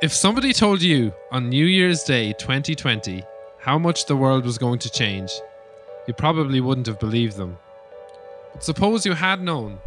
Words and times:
If 0.00 0.12
somebody 0.12 0.52
told 0.52 0.80
you 0.80 1.12
on 1.32 1.48
New 1.48 1.66
Year's 1.66 2.04
Day 2.04 2.32
2020 2.34 3.24
how 3.58 3.80
much 3.80 4.06
the 4.06 4.14
world 4.14 4.44
was 4.44 4.56
going 4.56 4.78
to 4.78 4.88
change, 4.88 5.32
you 6.06 6.14
probably 6.14 6.60
wouldn't 6.60 6.86
have 6.86 7.00
believed 7.00 7.36
them. 7.36 7.58
But 8.52 8.62
suppose 8.62 9.04
you 9.04 9.14
had 9.14 9.42
known, 9.42 9.80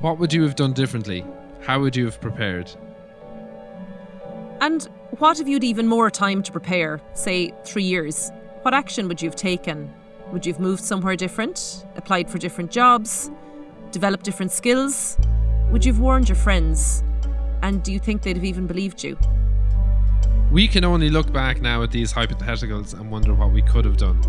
what 0.00 0.18
would 0.18 0.32
you 0.32 0.42
have 0.42 0.56
done 0.56 0.72
differently? 0.72 1.24
How 1.60 1.78
would 1.78 1.94
you 1.94 2.06
have 2.06 2.20
prepared? 2.20 2.72
And 4.60 4.82
what 5.18 5.38
if 5.38 5.46
you'd 5.46 5.62
even 5.62 5.86
more 5.86 6.10
time 6.10 6.42
to 6.42 6.50
prepare, 6.50 7.00
say 7.14 7.54
three 7.64 7.84
years? 7.84 8.32
What 8.62 8.74
action 8.74 9.06
would 9.06 9.22
you 9.22 9.28
have 9.28 9.36
taken? 9.36 9.94
Would 10.32 10.44
you 10.44 10.52
have 10.52 10.60
moved 10.60 10.82
somewhere 10.82 11.14
different, 11.14 11.86
applied 11.94 12.28
for 12.28 12.38
different 12.38 12.72
jobs, 12.72 13.30
developed 13.92 14.24
different 14.24 14.50
skills? 14.50 15.16
Would 15.70 15.84
you 15.84 15.92
have 15.92 16.00
warned 16.00 16.28
your 16.28 16.34
friends? 16.34 17.04
And 17.62 17.82
do 17.82 17.92
you 17.92 17.98
think 17.98 18.22
they'd 18.22 18.36
have 18.36 18.44
even 18.44 18.66
believed 18.66 19.02
you? 19.02 19.18
We 20.50 20.66
can 20.66 20.84
only 20.84 21.10
look 21.10 21.32
back 21.32 21.60
now 21.60 21.82
at 21.82 21.90
these 21.90 22.12
hypotheticals 22.12 22.94
and 22.94 23.10
wonder 23.10 23.34
what 23.34 23.52
we 23.52 23.62
could 23.62 23.84
have 23.84 23.96
done. 23.96 24.20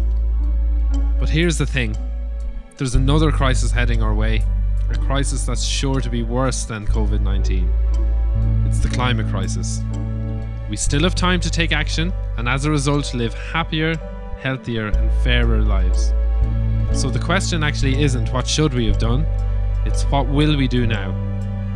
But 1.19 1.29
here's 1.29 1.57
the 1.57 1.65
thing 1.65 1.95
there's 2.77 2.95
another 2.95 3.31
crisis 3.31 3.71
heading 3.71 4.01
our 4.01 4.13
way, 4.13 4.43
a 4.89 4.97
crisis 4.97 5.45
that's 5.45 5.63
sure 5.63 6.01
to 6.01 6.09
be 6.09 6.23
worse 6.23 6.63
than 6.65 6.85
COVID 6.85 7.21
19. 7.21 7.71
It's 8.67 8.79
the 8.79 8.89
climate 8.89 9.27
crisis. 9.29 9.81
We 10.69 10.77
still 10.77 11.01
have 11.03 11.15
time 11.15 11.39
to 11.41 11.49
take 11.49 11.71
action 11.71 12.13
and 12.37 12.47
as 12.47 12.65
a 12.65 12.71
result 12.71 13.13
live 13.13 13.33
happier, 13.33 13.95
healthier, 14.39 14.87
and 14.87 15.11
fairer 15.23 15.61
lives. 15.61 16.13
So 16.93 17.09
the 17.09 17.19
question 17.19 17.63
actually 17.63 18.01
isn't 18.01 18.31
what 18.31 18.47
should 18.47 18.73
we 18.73 18.85
have 18.87 18.97
done, 18.97 19.25
it's 19.85 20.03
what 20.03 20.27
will 20.27 20.55
we 20.57 20.67
do 20.67 20.85
now? 20.85 21.30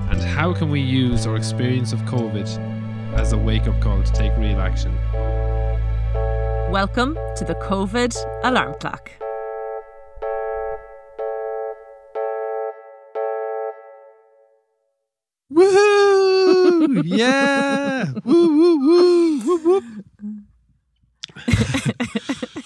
And 0.09 0.21
how 0.21 0.53
can 0.53 0.69
we 0.69 0.79
use 0.79 1.25
our 1.25 1.35
experience 1.35 1.91
of 1.91 1.99
COVID 2.01 2.47
as 3.15 3.33
a 3.33 3.37
wake 3.37 3.67
up 3.67 3.81
call 3.81 4.03
to 4.03 4.11
take 4.11 4.37
real 4.37 4.61
action? 4.61 4.93
Welcome 6.71 7.15
to 7.35 7.43
the 7.43 7.55
COVID 7.55 8.15
alarm 8.43 8.75
clock. 8.79 9.09
Woohoo! 15.51 17.01
Yeah! 17.03 18.11
woo 18.23 18.57
woo 18.57 18.79
woo! 18.79 19.39
Whoop, 19.39 19.65
whoop. 19.65 19.83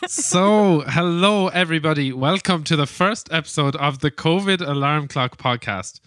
so, 0.08 0.82
hello 0.88 1.48
everybody. 1.48 2.12
Welcome 2.12 2.66
to 2.66 2.76
the 2.76 2.86
first 2.86 3.32
episode 3.32 3.78
of 3.78 4.00
the 4.00 4.12
COVID 4.12 4.60
Alarm 4.60 5.08
Clock 5.08 5.38
podcast. 5.38 6.02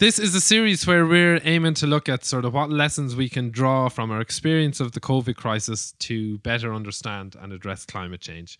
This 0.00 0.18
is 0.18 0.34
a 0.34 0.40
series 0.40 0.86
where 0.86 1.04
we're 1.04 1.42
aiming 1.44 1.74
to 1.74 1.86
look 1.86 2.08
at 2.08 2.24
sort 2.24 2.46
of 2.46 2.54
what 2.54 2.70
lessons 2.70 3.14
we 3.14 3.28
can 3.28 3.50
draw 3.50 3.90
from 3.90 4.10
our 4.10 4.22
experience 4.22 4.80
of 4.80 4.92
the 4.92 5.00
COVID 5.00 5.36
crisis 5.36 5.92
to 5.98 6.38
better 6.38 6.72
understand 6.72 7.36
and 7.38 7.52
address 7.52 7.84
climate 7.84 8.22
change. 8.22 8.58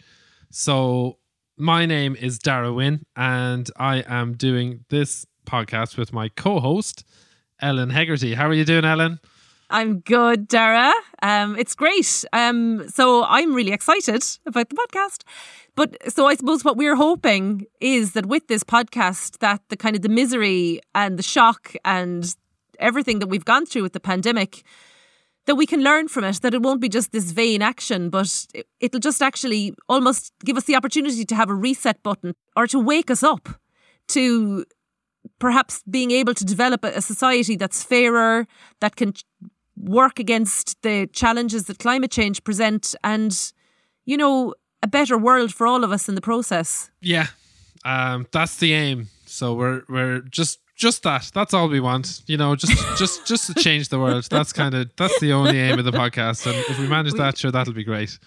So, 0.51 1.17
my 1.57 1.87
name 1.87 2.15
is 2.15 2.39
Darragh 2.39 2.75
Wynne, 2.75 3.07
and 3.17 3.71
I 3.79 4.05
am 4.07 4.35
doing 4.35 4.85
this 4.91 5.25
podcast 5.47 5.97
with 5.97 6.13
my 6.13 6.29
co 6.29 6.61
host, 6.61 7.07
Ellen 7.63 7.89
Hegarty. 7.89 8.35
How 8.35 8.47
are 8.47 8.53
you 8.53 8.67
doing, 8.67 8.85
Ellen? 8.85 9.19
I'm 9.71 10.01
good, 10.01 10.47
Darragh. 10.47 10.93
Um, 11.23 11.57
it's 11.57 11.75
great. 11.75 12.23
Um, 12.35 12.87
so 12.91 13.25
I'm 13.25 13.55
really 13.55 13.73
excited 13.73 14.23
about 14.45 14.69
the 14.69 14.77
podcast. 14.77 15.23
But 15.75 15.97
so 16.13 16.27
I 16.27 16.35
suppose 16.35 16.65
what 16.65 16.77
we're 16.77 16.97
hoping 16.97 17.67
is 17.81 18.13
that 18.13 18.27
with 18.27 18.49
this 18.49 18.65
podcast, 18.65 19.39
that 19.39 19.63
the 19.69 19.77
kind 19.77 19.97
of 19.97 20.03
the 20.03 20.09
misery 20.09 20.81
and 20.95 21.19
the 21.19 21.23
shock 21.23 21.75
and 21.85 22.35
everything 22.79 23.19
that 23.21 23.29
we've 23.29 23.45
gone 23.45 23.67
through 23.67 23.83
with 23.83 23.93
the 23.93 24.01
pandemic, 24.01 24.63
that 25.47 25.55
we 25.55 25.67
can 25.67 25.83
learn 25.83 26.09
from 26.09 26.25
it. 26.25 26.41
That 26.43 26.55
it 26.55 26.63
won't 26.63 26.81
be 26.81 26.89
just 26.89 27.13
this 27.13 27.31
vain 27.33 27.63
action, 27.63 28.11
but 28.11 28.47
it, 28.55 28.67
it'll 28.81 29.01
just 29.01 29.23
actually 29.23 29.75
almost 29.89 30.33
give 30.45 30.57
us 30.57 30.65
the 30.65 30.77
opportunity 30.77 31.25
to 31.25 31.35
have 31.35 31.51
a 31.51 31.55
reset 31.55 32.03
button 32.03 32.35
or 32.57 32.67
to 32.69 32.79
wake 32.79 33.11
us 33.11 33.23
up 33.23 33.49
to 34.09 34.65
perhaps 35.39 35.83
being 35.89 36.11
able 36.11 36.35
to 36.35 36.45
develop 36.45 36.85
a 36.85 37.01
society 37.01 37.57
that's 37.57 37.83
fairer, 37.83 38.47
that 38.81 38.97
can 38.97 39.15
work 39.77 40.19
against 40.19 40.81
the 40.83 41.07
challenges 41.13 41.65
that 41.65 41.79
climate 41.79 42.11
change 42.11 42.45
present 42.45 42.95
and 43.03 43.53
you 44.05 44.17
know 44.17 44.55
a 44.83 44.87
better 44.87 45.17
world 45.19 45.53
for 45.55 45.67
all 45.67 45.85
of 45.85 45.93
us 45.93 46.09
in 46.09 46.15
the 46.15 46.21
process 46.21 46.91
Yeah, 47.01 47.27
um, 47.85 48.27
that's 48.33 48.57
the 48.57 48.73
aim. 48.75 49.09
So 49.27 49.55
we're 49.55 49.83
we're 49.89 50.21
just 50.31 50.59
just 50.77 51.03
that. 51.03 51.31
That's 51.35 51.53
all 51.55 51.69
we 51.69 51.81
want. 51.81 52.23
You 52.27 52.37
know, 52.39 52.57
just 52.57 52.73
just 52.99 53.27
just 53.27 53.47
to 53.47 53.55
change 53.55 53.89
the 53.89 53.99
world. 53.99 54.27
That's 54.31 54.53
kind 54.53 54.75
of 54.75 54.91
that's 54.97 55.19
the 55.21 55.33
only 55.33 55.59
aim 55.59 55.79
of 55.79 55.85
the 55.85 55.93
podcast. 55.93 56.47
And 56.47 56.57
if 56.71 56.79
we 56.79 56.87
manage 56.89 57.13
that, 57.15 57.39
sure, 57.39 57.51
that'll 57.53 57.75
be 57.75 57.85
great. 57.85 58.19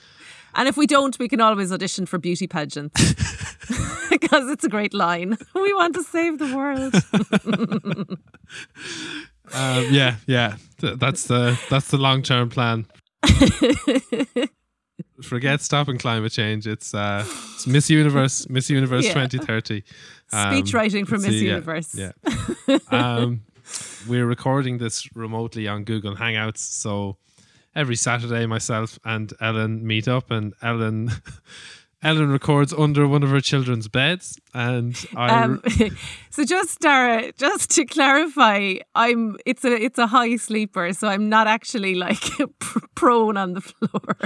and 0.56 0.68
if 0.68 0.78
we 0.78 0.86
don't 0.88 1.18
we 1.20 1.28
can 1.28 1.42
always 1.42 1.72
audition 1.72 2.06
for 2.06 2.20
beauty 2.20 2.48
pageants 2.48 2.94
because 4.10 4.50
it's 4.52 4.64
a 4.64 4.70
great 4.70 4.94
line 4.94 5.36
we 5.56 5.74
want 5.74 5.96
to 5.96 6.04
save 6.04 6.38
the 6.38 6.56
world 6.56 6.94
Um, 9.54 9.86
yeah, 9.92 10.16
yeah. 10.28 10.56
Th- 10.80 10.98
That's 11.00 11.24
the 11.28 11.58
that's 11.70 11.88
the 11.90 11.98
long 11.98 12.22
term 12.24 12.50
plan. 12.50 12.86
Forget 15.22 15.62
stopping 15.62 15.98
climate 15.98 16.32
change. 16.32 16.66
It's 16.68 16.94
uh, 16.94 17.24
it's 17.54 17.68
Miss 17.68 17.90
Universe, 17.90 18.50
Miss 18.50 18.70
Universe 18.70 19.06
Yeah. 19.06 19.14
2030. 19.14 19.84
Um, 20.32 20.52
speech 20.62 20.74
writing 20.74 21.06
for 21.06 21.16
miss 21.20 21.26
see, 21.26 21.46
yeah, 21.46 21.52
universe 21.54 21.94
Yeah. 21.96 22.12
um, 22.90 23.42
we're 24.08 24.26
recording 24.26 24.80
this 24.80 25.08
remotely 25.16 25.68
on 25.68 25.84
Google 25.84 26.16
Hangouts. 26.16 26.58
So 26.58 27.18
every 27.76 27.96
Saturday, 27.96 28.46
myself 28.48 28.98
and 29.06 29.32
Ellen 29.40 29.86
meet 29.86 30.08
up, 30.08 30.32
and 30.32 30.54
Ellen. 30.62 31.12
Ellen 32.04 32.30
records 32.32 32.74
under 32.74 33.08
one 33.08 33.24
of 33.24 33.30
her 33.30 33.40
children's 33.40 33.88
beds, 33.88 34.40
and 34.54 34.94
I 35.16 35.44
Um, 35.44 35.64
so 36.30 36.44
just 36.44 36.80
Darragh, 36.80 37.36
just 37.38 37.70
to 37.72 37.86
clarify, 37.86 38.76
I'm 38.94 39.38
it's 39.46 39.64
a 39.64 39.74
it's 39.74 39.98
a 39.98 40.08
high 40.08 40.36
sleeper, 40.36 40.92
so 40.94 41.08
I'm 41.08 41.30
not 41.30 41.48
actually 41.48 41.96
like 41.96 42.22
pr- 42.60 42.80
prone 42.96 43.38
on 43.38 43.54
the 43.54 43.62
floor, 43.62 44.18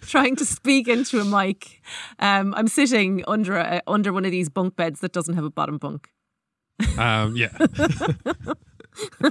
trying 0.00 0.36
to 0.36 0.44
speak 0.46 0.88
into 0.88 1.20
a 1.20 1.24
mic. 1.24 1.82
Um, 2.18 2.54
I'm 2.54 2.68
sitting 2.68 3.22
under 3.28 3.56
a, 3.58 3.82
under 3.86 4.12
one 4.12 4.24
of 4.24 4.30
these 4.30 4.48
bunk 4.48 4.74
beds 4.74 5.00
that 5.00 5.12
doesn't 5.12 5.34
have 5.34 5.44
a 5.44 5.50
bottom 5.50 5.76
bunk. 5.78 6.08
Um, 6.98 7.36
yeah. 7.36 7.50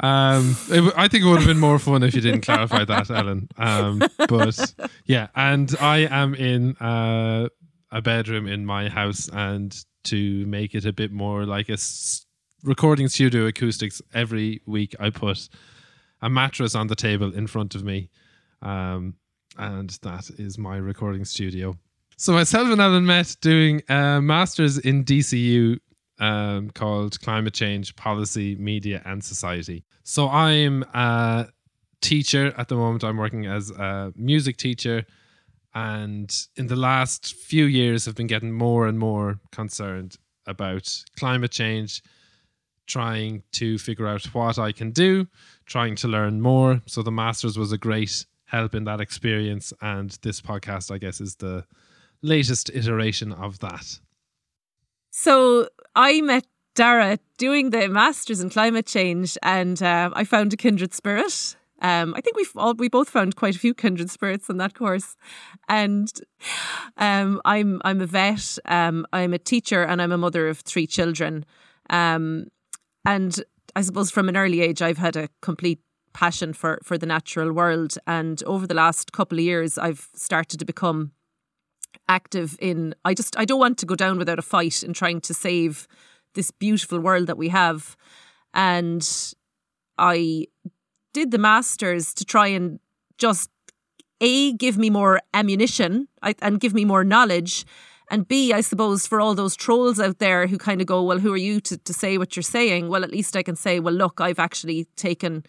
um, 0.00 0.56
it, 0.70 0.92
I 0.96 1.08
think 1.08 1.24
it 1.24 1.26
would 1.28 1.38
have 1.38 1.46
been 1.46 1.58
more 1.58 1.78
fun 1.78 2.02
if 2.02 2.14
you 2.14 2.20
didn't 2.20 2.42
clarify 2.42 2.84
that, 2.84 3.10
Ellen. 3.10 3.48
Um, 3.56 4.02
but 4.28 4.74
yeah, 5.04 5.28
and 5.34 5.74
I 5.80 5.98
am 6.10 6.34
in 6.34 6.76
uh, 6.76 7.48
a 7.90 8.02
bedroom 8.02 8.46
in 8.46 8.64
my 8.66 8.88
house, 8.88 9.28
and 9.32 9.76
to 10.04 10.46
make 10.46 10.74
it 10.74 10.84
a 10.86 10.92
bit 10.92 11.12
more 11.12 11.44
like 11.44 11.68
a 11.68 11.74
s- 11.74 12.26
recording 12.62 13.08
studio 13.08 13.46
acoustics, 13.46 14.00
every 14.14 14.62
week 14.66 14.94
I 14.98 15.10
put 15.10 15.48
a 16.22 16.28
mattress 16.30 16.74
on 16.74 16.86
the 16.88 16.96
table 16.96 17.32
in 17.34 17.46
front 17.46 17.74
of 17.74 17.84
me, 17.84 18.10
um, 18.62 19.14
and 19.56 19.90
that 20.02 20.30
is 20.38 20.58
my 20.58 20.76
recording 20.76 21.24
studio. 21.24 21.76
So 22.16 22.32
myself 22.32 22.68
and 22.68 22.80
Ellen 22.80 23.06
met 23.06 23.36
doing 23.40 23.82
a 23.88 24.20
masters 24.20 24.76
in 24.78 25.04
DCU 25.04 25.78
um, 26.18 26.70
called 26.70 27.20
Climate 27.20 27.54
Change 27.54 27.94
Policy, 27.96 28.56
Media 28.56 29.02
and 29.04 29.22
Society. 29.22 29.84
So 30.02 30.28
I'm 30.28 30.82
a 30.94 31.48
teacher 32.00 32.52
at 32.56 32.68
the 32.68 32.76
moment. 32.76 33.04
I'm 33.04 33.16
working 33.16 33.46
as 33.46 33.70
a 33.70 34.12
music 34.16 34.56
teacher, 34.56 35.04
and 35.74 36.34
in 36.56 36.66
the 36.66 36.76
last 36.76 37.34
few 37.34 37.64
years, 37.64 38.08
I've 38.08 38.14
been 38.16 38.26
getting 38.26 38.52
more 38.52 38.86
and 38.86 38.98
more 38.98 39.38
concerned 39.52 40.16
about 40.46 41.04
climate 41.16 41.50
change, 41.50 42.02
trying 42.86 43.42
to 43.52 43.78
figure 43.78 44.06
out 44.06 44.24
what 44.34 44.58
I 44.58 44.72
can 44.72 44.90
do, 44.90 45.26
trying 45.66 45.94
to 45.96 46.08
learn 46.08 46.40
more. 46.40 46.80
So 46.86 47.02
the 47.02 47.12
masters 47.12 47.58
was 47.58 47.70
a 47.70 47.78
great 47.78 48.24
help 48.46 48.74
in 48.74 48.84
that 48.84 49.00
experience, 49.00 49.72
and 49.82 50.16
this 50.22 50.40
podcast, 50.40 50.90
I 50.90 50.98
guess, 50.98 51.20
is 51.20 51.36
the 51.36 51.64
latest 52.22 52.70
iteration 52.74 53.32
of 53.32 53.58
that. 53.58 54.00
So 55.10 55.68
I 55.98 56.20
met 56.20 56.46
Dara 56.76 57.18
doing 57.38 57.70
the 57.70 57.88
masters 57.88 58.40
in 58.40 58.50
climate 58.50 58.86
change, 58.86 59.36
and 59.42 59.82
uh, 59.82 60.10
I 60.12 60.22
found 60.22 60.52
a 60.52 60.56
kindred 60.56 60.94
spirit. 60.94 61.56
Um, 61.82 62.14
I 62.14 62.20
think 62.20 62.36
all 62.54 62.74
we 62.74 62.88
both 62.88 63.10
found 63.10 63.34
quite 63.34 63.56
a 63.56 63.58
few 63.58 63.74
kindred 63.74 64.08
spirits 64.08 64.48
in 64.48 64.58
that 64.58 64.74
course, 64.74 65.16
and 65.68 66.08
um, 66.98 67.42
I'm 67.44 67.82
I'm 67.84 68.00
a 68.00 68.06
vet. 68.06 68.58
Um, 68.64 69.06
I'm 69.12 69.34
a 69.34 69.40
teacher, 69.40 69.82
and 69.82 70.00
I'm 70.00 70.12
a 70.12 70.18
mother 70.18 70.46
of 70.46 70.60
three 70.60 70.86
children. 70.86 71.44
Um, 71.90 72.46
and 73.04 73.42
I 73.74 73.80
suppose 73.80 74.12
from 74.12 74.28
an 74.28 74.36
early 74.36 74.60
age, 74.60 74.80
I've 74.80 74.98
had 74.98 75.16
a 75.16 75.28
complete 75.42 75.80
passion 76.12 76.52
for 76.52 76.78
for 76.84 76.96
the 76.96 77.06
natural 77.06 77.52
world. 77.52 77.98
And 78.06 78.40
over 78.44 78.68
the 78.68 78.74
last 78.74 79.10
couple 79.10 79.38
of 79.38 79.44
years, 79.44 79.78
I've 79.78 80.08
started 80.14 80.60
to 80.60 80.64
become 80.64 81.10
active 82.08 82.56
in 82.60 82.94
I 83.04 83.14
just 83.14 83.38
I 83.38 83.44
don't 83.44 83.60
want 83.60 83.78
to 83.78 83.86
go 83.86 83.94
down 83.94 84.18
without 84.18 84.38
a 84.38 84.42
fight 84.42 84.82
in 84.82 84.92
trying 84.92 85.20
to 85.22 85.34
save 85.34 85.86
this 86.34 86.50
beautiful 86.50 87.00
world 87.00 87.26
that 87.26 87.36
we 87.36 87.48
have 87.48 87.96
and 88.54 89.06
I 89.98 90.46
did 91.12 91.30
the 91.30 91.38
masters 91.38 92.14
to 92.14 92.24
try 92.24 92.48
and 92.48 92.80
just 93.18 93.50
a 94.20 94.52
give 94.54 94.78
me 94.78 94.90
more 94.90 95.20
ammunition 95.34 96.08
and 96.22 96.60
give 96.60 96.74
me 96.74 96.84
more 96.84 97.04
knowledge 97.04 97.66
and 98.10 98.26
B, 98.26 98.52
I 98.52 98.62
suppose 98.62 99.06
for 99.06 99.20
all 99.20 99.34
those 99.34 99.54
trolls 99.54 100.00
out 100.00 100.18
there 100.18 100.46
who 100.46 100.56
kind 100.58 100.80
of 100.80 100.86
go, 100.86 101.02
well, 101.02 101.18
who 101.18 101.32
are 101.32 101.38
you 101.38 101.60
to, 101.62 101.76
to 101.76 101.92
say 101.92 102.16
what 102.16 102.36
you're 102.36 102.42
saying? 102.42 102.88
Well, 102.88 103.04
at 103.04 103.10
least 103.10 103.36
I 103.36 103.42
can 103.42 103.56
say, 103.56 103.80
well, 103.80 103.94
look, 103.94 104.20
I've 104.20 104.38
actually 104.38 104.86
taken, 104.96 105.44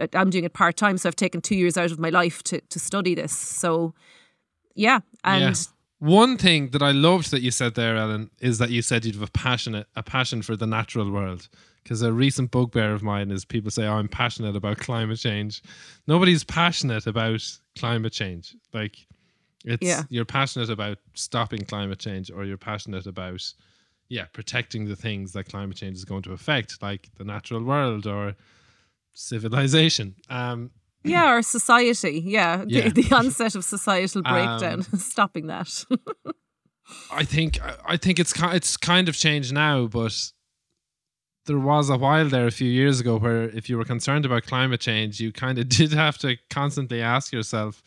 uh, 0.00 0.06
I'm 0.12 0.30
doing 0.30 0.44
it 0.44 0.52
part 0.52 0.76
time, 0.76 0.96
so 0.96 1.08
I've 1.08 1.16
taken 1.16 1.40
two 1.40 1.56
years 1.56 1.76
out 1.76 1.90
of 1.90 1.98
my 1.98 2.10
life 2.10 2.42
to, 2.44 2.60
to 2.60 2.78
study 2.78 3.14
this. 3.14 3.36
So, 3.36 3.94
yeah. 4.76 5.00
And 5.24 5.42
yeah. 5.42 5.54
one 5.98 6.36
thing 6.38 6.70
that 6.70 6.82
I 6.82 6.92
loved 6.92 7.30
that 7.32 7.42
you 7.42 7.50
said 7.50 7.74
there, 7.74 7.96
Ellen, 7.96 8.30
is 8.40 8.58
that 8.58 8.70
you 8.70 8.82
said 8.82 9.04
you'd 9.04 9.16
have 9.16 9.28
a 9.28 9.32
passionate, 9.32 9.86
a 9.96 10.02
passion 10.02 10.42
for 10.42 10.56
the 10.56 10.66
natural 10.66 11.10
world. 11.10 11.48
Because 11.82 12.02
a 12.02 12.12
recent 12.12 12.50
bugbear 12.50 12.92
of 12.92 13.02
mine 13.02 13.30
is 13.30 13.44
people 13.44 13.70
say, 13.70 13.86
oh, 13.86 13.94
I'm 13.94 14.08
passionate 14.08 14.56
about 14.56 14.78
climate 14.78 15.18
change. 15.18 15.62
Nobody's 16.08 16.42
passionate 16.42 17.06
about 17.06 17.40
climate 17.78 18.12
change. 18.12 18.56
Like, 18.72 19.06
it's 19.64 19.86
yeah. 19.86 20.02
you're 20.08 20.24
passionate 20.24 20.68
about 20.68 20.98
stopping 21.14 21.64
climate 21.64 22.00
change 22.00 22.30
or 22.30 22.44
you're 22.44 22.56
passionate 22.56 23.06
about 23.06 23.42
yeah, 24.08 24.24
protecting 24.32 24.84
the 24.84 24.96
things 24.96 25.32
that 25.32 25.48
climate 25.48 25.76
change 25.76 25.96
is 25.96 26.04
going 26.04 26.22
to 26.22 26.32
affect, 26.32 26.80
like 26.82 27.08
the 27.16 27.24
natural 27.24 27.62
world 27.62 28.06
or 28.06 28.34
civilization. 29.14 30.14
Um, 30.28 30.70
yeah, 31.08 31.26
our 31.26 31.42
society. 31.42 32.22
Yeah, 32.24 32.64
yeah. 32.66 32.88
The, 32.88 33.02
the, 33.02 33.14
onset 33.14 33.54
of 33.54 33.64
societal 33.64 34.22
breakdown, 34.22 34.84
um, 34.92 34.98
stopping 34.98 35.46
that. 35.46 35.84
I 37.10 37.24
think 37.24 37.58
I 37.84 37.96
think 37.96 38.18
it's 38.18 38.32
it's 38.36 38.76
kind 38.76 39.08
of 39.08 39.16
changed 39.16 39.52
now, 39.52 39.86
but 39.86 40.32
there 41.46 41.58
was 41.58 41.88
a 41.88 41.96
while 41.96 42.28
there 42.28 42.46
a 42.46 42.50
few 42.50 42.70
years 42.70 43.00
ago 43.00 43.16
where 43.18 43.44
if 43.44 43.68
you 43.70 43.78
were 43.78 43.84
concerned 43.84 44.26
about 44.26 44.44
climate 44.44 44.80
change, 44.80 45.20
you 45.20 45.32
kind 45.32 45.58
of 45.58 45.68
did 45.78 45.92
have 45.92 46.18
to 46.18 46.36
constantly 46.50 47.00
ask 47.00 47.32
yourself, 47.32 47.82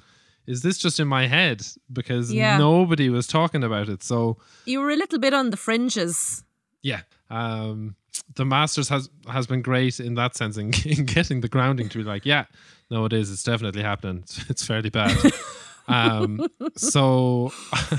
is 0.48 0.62
this 0.62 0.77
just 0.77 1.00
in 1.00 1.07
my 1.07 1.27
head? 1.27 1.66
Because 1.92 2.33
yeah. 2.33 2.57
nobody 2.57 3.10
was 3.10 3.27
talking 3.27 3.63
about 3.63 3.88
it. 3.88 4.01
So 4.01 4.38
you 4.66 4.80
were 4.80 4.89
a 4.89 4.95
little 4.95 5.19
bit 5.19 5.33
on 5.33 5.51
the 5.51 5.57
fringes. 5.57 6.44
Yeah. 6.81 7.01
Um, 7.30 7.95
the 8.36 8.45
Masters 8.45 8.89
has 8.89 9.10
has 9.27 9.45
been 9.45 9.62
great 9.62 10.00
in 10.00 10.16
that 10.16 10.36
sense 10.36 10.57
in, 10.57 10.74
in, 10.86 11.06
getting 11.06 11.42
the 11.42 11.48
grounding 11.48 11.89
to 11.89 11.98
be 11.98 12.04
like, 12.04 12.25
yeah, 12.25 12.45
no, 12.89 13.06
it 13.06 13.13
is. 13.13 13.31
It's 13.31 13.44
definitely 13.44 13.83
happening. 13.83 14.24
It's, 14.24 14.50
it's 14.50 14.65
fairly 14.65 14.89
bad. 14.89 15.18
um, 15.88 16.47
so, 16.75 17.51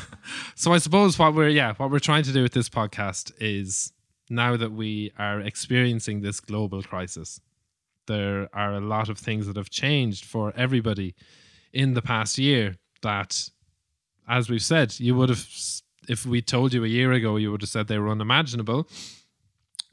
so 0.54 0.72
I 0.72 0.78
suppose 0.78 1.18
what 1.18 1.34
we're 1.34 1.48
yeah 1.48 1.74
what 1.74 1.90
we're 1.90 1.98
trying 1.98 2.24
to 2.24 2.32
do 2.32 2.42
with 2.42 2.52
this 2.52 2.68
podcast 2.68 3.32
is 3.40 3.92
now 4.28 4.56
that 4.56 4.72
we 4.72 5.12
are 5.18 5.40
experiencing 5.40 6.20
this 6.20 6.40
global 6.40 6.82
crisis, 6.82 7.40
there 8.06 8.48
are 8.52 8.74
a 8.74 8.80
lot 8.80 9.08
of 9.08 9.18
things 9.18 9.46
that 9.46 9.56
have 9.56 9.70
changed 9.70 10.24
for 10.24 10.52
everybody 10.56 11.14
in 11.72 11.94
the 11.94 12.02
past 12.02 12.38
year 12.38 12.76
that, 13.02 13.50
as 14.28 14.48
we've 14.48 14.62
said, 14.62 14.98
you 15.00 15.14
would 15.16 15.28
have, 15.28 15.46
if 16.08 16.24
we 16.24 16.40
told 16.40 16.72
you 16.72 16.84
a 16.84 16.88
year 16.88 17.12
ago, 17.12 17.36
you 17.36 17.50
would 17.50 17.62
have 17.62 17.70
said 17.70 17.88
they 17.88 17.98
were 17.98 18.08
unimaginable. 18.08 18.88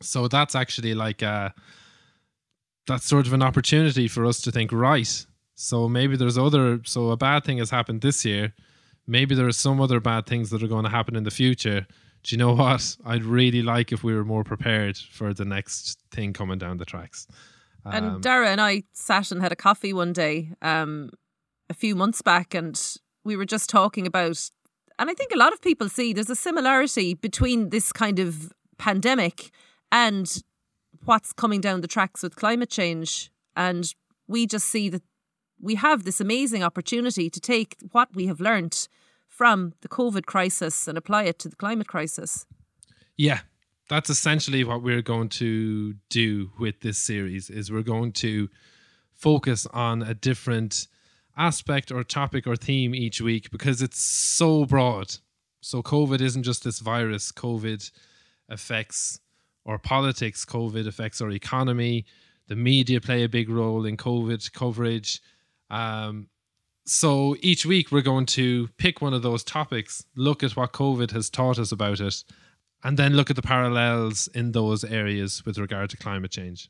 So 0.02 0.28
that's 0.28 0.56
actually 0.56 0.94
like 0.94 1.22
a, 1.24 1.54
that's 2.88 3.06
sort 3.06 3.28
of 3.28 3.34
an 3.34 3.44
opportunity 3.44 4.08
for 4.08 4.26
us 4.26 4.42
to 4.42 4.52
think, 4.52 4.72
right, 4.72 5.26
so 5.56 5.90
maybe 5.90 6.16
there's 6.16 6.38
other, 6.38 6.80
so 6.84 7.10
a 7.10 7.18
bad 7.18 7.44
thing 7.44 7.58
has 7.58 7.70
happened 7.70 8.02
this 8.02 8.24
year. 8.26 8.54
Maybe 9.06 9.36
there 9.36 9.48
are 9.48 9.54
some 9.54 9.82
other 9.82 10.00
bad 10.00 10.26
things 10.26 10.50
that 10.50 10.62
are 10.64 10.68
going 10.68 10.84
to 10.84 10.90
happen 10.90 11.16
in 11.16 11.24
the 11.24 11.32
future. 11.32 11.88
Do 12.24 12.36
you 12.36 12.38
know 12.38 12.54
what? 12.54 12.98
I'd 13.06 13.24
really 13.24 13.62
like 13.62 13.92
if 13.92 14.04
we 14.04 14.14
were 14.14 14.26
more 14.26 14.44
prepared 14.44 14.98
for 14.98 15.34
the 15.34 15.46
next 15.46 16.00
thing 16.12 16.34
coming 16.34 16.58
down 16.58 16.78
the 16.78 16.86
tracks. 16.86 17.28
Um, 17.86 17.94
and 17.94 18.22
Darragh 18.24 18.50
and 18.50 18.62
I 18.62 18.84
sat 18.94 19.32
and 19.32 19.42
had 19.42 19.52
a 19.52 19.56
coffee 19.56 19.94
one 19.94 20.14
day 20.14 20.52
um, 20.62 21.10
a 21.70 21.74
few 21.74 21.96
months 21.96 22.22
back 22.22 22.54
and 22.54 22.80
we 23.24 23.36
were 23.36 23.46
just 23.46 23.70
talking 23.70 24.06
about 24.06 24.50
and 25.00 25.10
I 25.10 25.14
think 25.14 25.32
a 25.32 25.38
lot 25.38 25.54
of 25.54 25.62
people 25.62 25.90
see 25.90 26.12
there's 26.12 26.30
a 26.30 26.36
similarity 26.36 27.14
between 27.14 27.70
this 27.70 27.92
kind 27.92 28.20
of 28.20 28.52
pandemic 28.78 29.52
and 29.92 30.42
what's 31.08 31.32
coming 31.32 31.62
down 31.62 31.80
the 31.82 31.88
tracks 31.88 32.22
with 32.22 32.36
climate 32.36 32.70
change 32.70 33.32
and 33.56 33.96
we 34.28 34.46
just 34.46 34.66
see 34.66 34.90
that 34.90 35.02
we 35.60 35.76
have 35.76 36.04
this 36.04 36.20
amazing 36.20 36.64
opportunity 36.64 37.30
to 37.30 37.40
take 37.40 37.78
what 37.92 38.14
we 38.14 38.28
have 38.28 38.42
learned 38.42 38.88
from 39.28 39.74
the 39.82 39.88
COVID 39.88 40.26
crisis 40.26 40.88
and 40.88 40.98
apply 40.98 41.24
it 41.24 41.40
to 41.40 41.50
the 41.50 41.56
climate 41.56 41.88
crisis. 41.88 42.46
Yeah, 43.16 43.40
that's 43.90 44.10
essentially 44.10 44.66
what 44.66 44.84
we're 44.84 45.02
going 45.02 45.30
to 45.30 45.94
do 46.10 46.52
with 46.60 46.82
this 46.82 46.98
series 46.98 47.50
is 47.50 47.72
we're 47.72 47.84
going 47.84 48.12
to 48.14 48.50
focus 49.14 49.66
on 49.68 50.04
a 50.04 50.14
different 50.14 50.88
aspect 51.38 51.90
or 51.90 52.04
topic 52.04 52.46
or 52.46 52.58
theme 52.58 52.94
each 52.94 53.22
week 53.22 53.50
because 53.50 53.82
it's 53.82 54.02
so 54.02 54.66
broad. 54.66 55.16
So 55.62 55.82
COVID 55.82 56.20
isn't 56.20 56.44
just 56.44 56.66
this 56.66 56.80
virus. 56.80 57.32
COVID 57.32 57.90
affects 58.50 59.20
our 59.68 59.78
politics. 59.78 60.46
COVID 60.46 60.88
affects 60.88 61.22
our 61.22 61.30
economy. 61.30 62.06
The 62.48 62.56
media 62.56 63.02
play 63.02 63.24
a 63.24 63.30
big 63.30 63.50
role 63.50 63.86
in 63.86 63.98
COVID 63.98 64.52
coverage. 64.54 65.22
Um, 65.70 66.30
so 66.86 67.36
each 67.42 67.66
week 67.66 67.92
we're 67.92 68.02
going 68.02 68.26
to 68.28 68.70
pick 68.78 69.02
one 69.02 69.14
of 69.14 69.22
those 69.22 69.44
topics, 69.44 70.06
look 70.16 70.42
at 70.42 70.56
what 70.56 70.72
COVID 70.72 71.12
has 71.12 71.30
taught 71.30 71.60
us 71.60 71.74
about 71.74 72.00
it, 72.00 72.24
and 72.84 72.98
then 72.98 73.14
look 73.14 73.30
at 73.30 73.36
the 73.36 73.42
parallels 73.42 74.28
in 74.34 74.54
those 74.54 74.86
areas 74.86 75.46
with 75.46 75.58
regard 75.58 75.90
to 75.90 75.98
climate 75.98 76.32
change. 76.32 76.70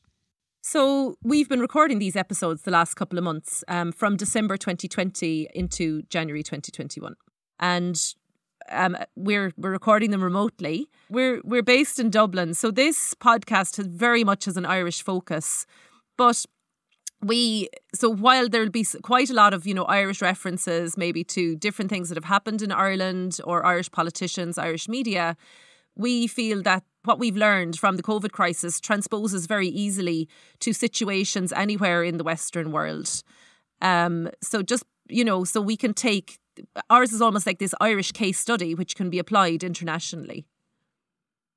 So 0.61 1.17
we've 1.23 1.47
been 1.47 1.59
recording 1.59 1.99
these 1.99 2.15
episodes 2.15 2.63
the 2.63 2.71
last 2.71 2.95
couple 2.95 3.19
of 3.19 3.23
months, 3.23 3.63
um, 3.67 3.91
from 3.91 4.17
December 4.17 4.57
2020 4.57 5.47
into 5.53 6.01
January 6.09 6.41
2021, 6.41 7.13
and 7.59 8.15
um, 8.71 8.97
we're 9.15 9.51
we're 9.57 9.71
recording 9.71 10.11
them 10.11 10.23
remotely. 10.23 10.89
We're 11.09 11.41
we're 11.43 11.63
based 11.63 11.99
in 11.99 12.09
Dublin, 12.09 12.53
so 12.53 12.71
this 12.71 13.13
podcast 13.15 13.77
has 13.77 13.87
very 13.87 14.23
much 14.23 14.45
has 14.45 14.57
an 14.57 14.65
Irish 14.65 15.01
focus, 15.01 15.65
but 16.17 16.45
we 17.21 17.69
so 17.95 18.09
while 18.09 18.47
there'll 18.47 18.69
be 18.69 18.85
quite 19.01 19.29
a 19.29 19.33
lot 19.33 19.53
of 19.53 19.65
you 19.65 19.73
know 19.73 19.85
Irish 19.85 20.21
references 20.21 20.97
maybe 20.97 21.23
to 21.23 21.55
different 21.55 21.89
things 21.89 22.09
that 22.09 22.15
have 22.15 22.25
happened 22.25 22.61
in 22.61 22.71
Ireland 22.71 23.39
or 23.43 23.65
Irish 23.65 23.91
politicians, 23.91 24.57
Irish 24.57 24.87
media, 24.87 25.35
we 25.95 26.27
feel 26.27 26.61
that 26.63 26.83
what 27.03 27.19
we've 27.19 27.37
learned 27.37 27.79
from 27.79 27.95
the 27.95 28.03
COVID 28.03 28.31
crisis 28.31 28.79
transposes 28.79 29.47
very 29.47 29.67
easily 29.67 30.27
to 30.59 30.73
situations 30.73 31.51
anywhere 31.53 32.03
in 32.03 32.17
the 32.17 32.23
Western 32.23 32.71
world. 32.71 33.23
Um, 33.81 34.29
so 34.41 34.61
just, 34.61 34.83
you 35.07 35.23
know, 35.23 35.43
so 35.43 35.61
we 35.61 35.77
can 35.77 35.93
take 35.93 36.37
ours 36.89 37.13
is 37.13 37.21
almost 37.21 37.45
like 37.45 37.59
this 37.59 37.73
Irish 37.79 38.11
case 38.11 38.39
study 38.39 38.75
which 38.75 38.95
can 38.95 39.09
be 39.09 39.19
applied 39.19 39.63
internationally. 39.63 40.45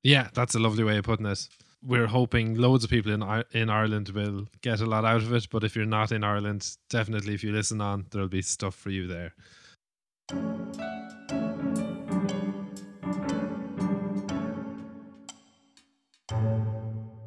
Yeah, 0.03 0.29
that's 0.33 0.55
a 0.55 0.59
lovely 0.59 0.83
way 0.83 0.97
of 0.97 1.05
putting 1.05 1.25
it. 1.25 1.47
We're 1.83 2.07
hoping 2.07 2.55
loads 2.55 2.83
of 2.83 2.89
people 2.89 3.11
in 3.11 3.43
in 3.53 3.69
Ireland 3.69 4.09
will 4.09 4.47
get 4.61 4.81
a 4.81 4.85
lot 4.85 5.05
out 5.05 5.21
of 5.21 5.33
it, 5.33 5.47
but 5.49 5.63
if 5.63 5.75
you're 5.75 5.85
not 5.85 6.11
in 6.11 6.23
Ireland, 6.23 6.77
definitely 6.89 7.33
if 7.33 7.43
you 7.43 7.51
listen 7.51 7.81
on, 7.81 8.05
there'll 8.11 8.27
be 8.27 8.41
stuff 8.41 8.75
for 8.75 8.89
you 8.89 9.07
there. 9.07 9.33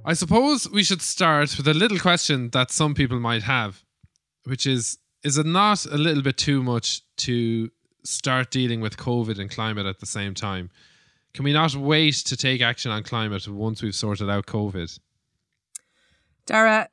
I 0.07 0.12
suppose 0.12 0.69
we 0.71 0.85
should 0.85 1.00
start 1.00 1.57
with 1.57 1.66
a 1.66 1.73
little 1.73 1.99
question 1.99 2.50
that 2.50 2.71
some 2.71 2.95
people 2.95 3.19
might 3.19 3.45
have, 3.45 3.83
which 4.45 4.66
is 4.66 4.99
Is 5.25 5.38
it 5.38 5.47
not 5.47 5.87
a 5.87 5.97
little 5.97 6.23
bit 6.23 6.37
too 6.37 6.62
much 6.62 7.00
to 7.16 7.71
start 8.04 8.50
dealing 8.50 8.83
with 8.83 8.99
COVID 8.99 9.38
and 9.38 9.50
climate 9.50 9.87
at 9.87 9.99
the 9.99 10.07
same 10.07 10.35
time? 10.35 10.71
Can 11.33 11.45
we 11.45 11.52
not 11.54 11.75
wait 11.75 12.14
to 12.26 12.37
take 12.37 12.61
action 12.61 12.90
on 12.90 13.02
climate 13.02 13.49
once 13.49 13.83
we've 13.83 13.95
sorted 13.95 14.28
out 14.28 14.47
COVID? 14.47 14.99
Darragh, 16.47 16.88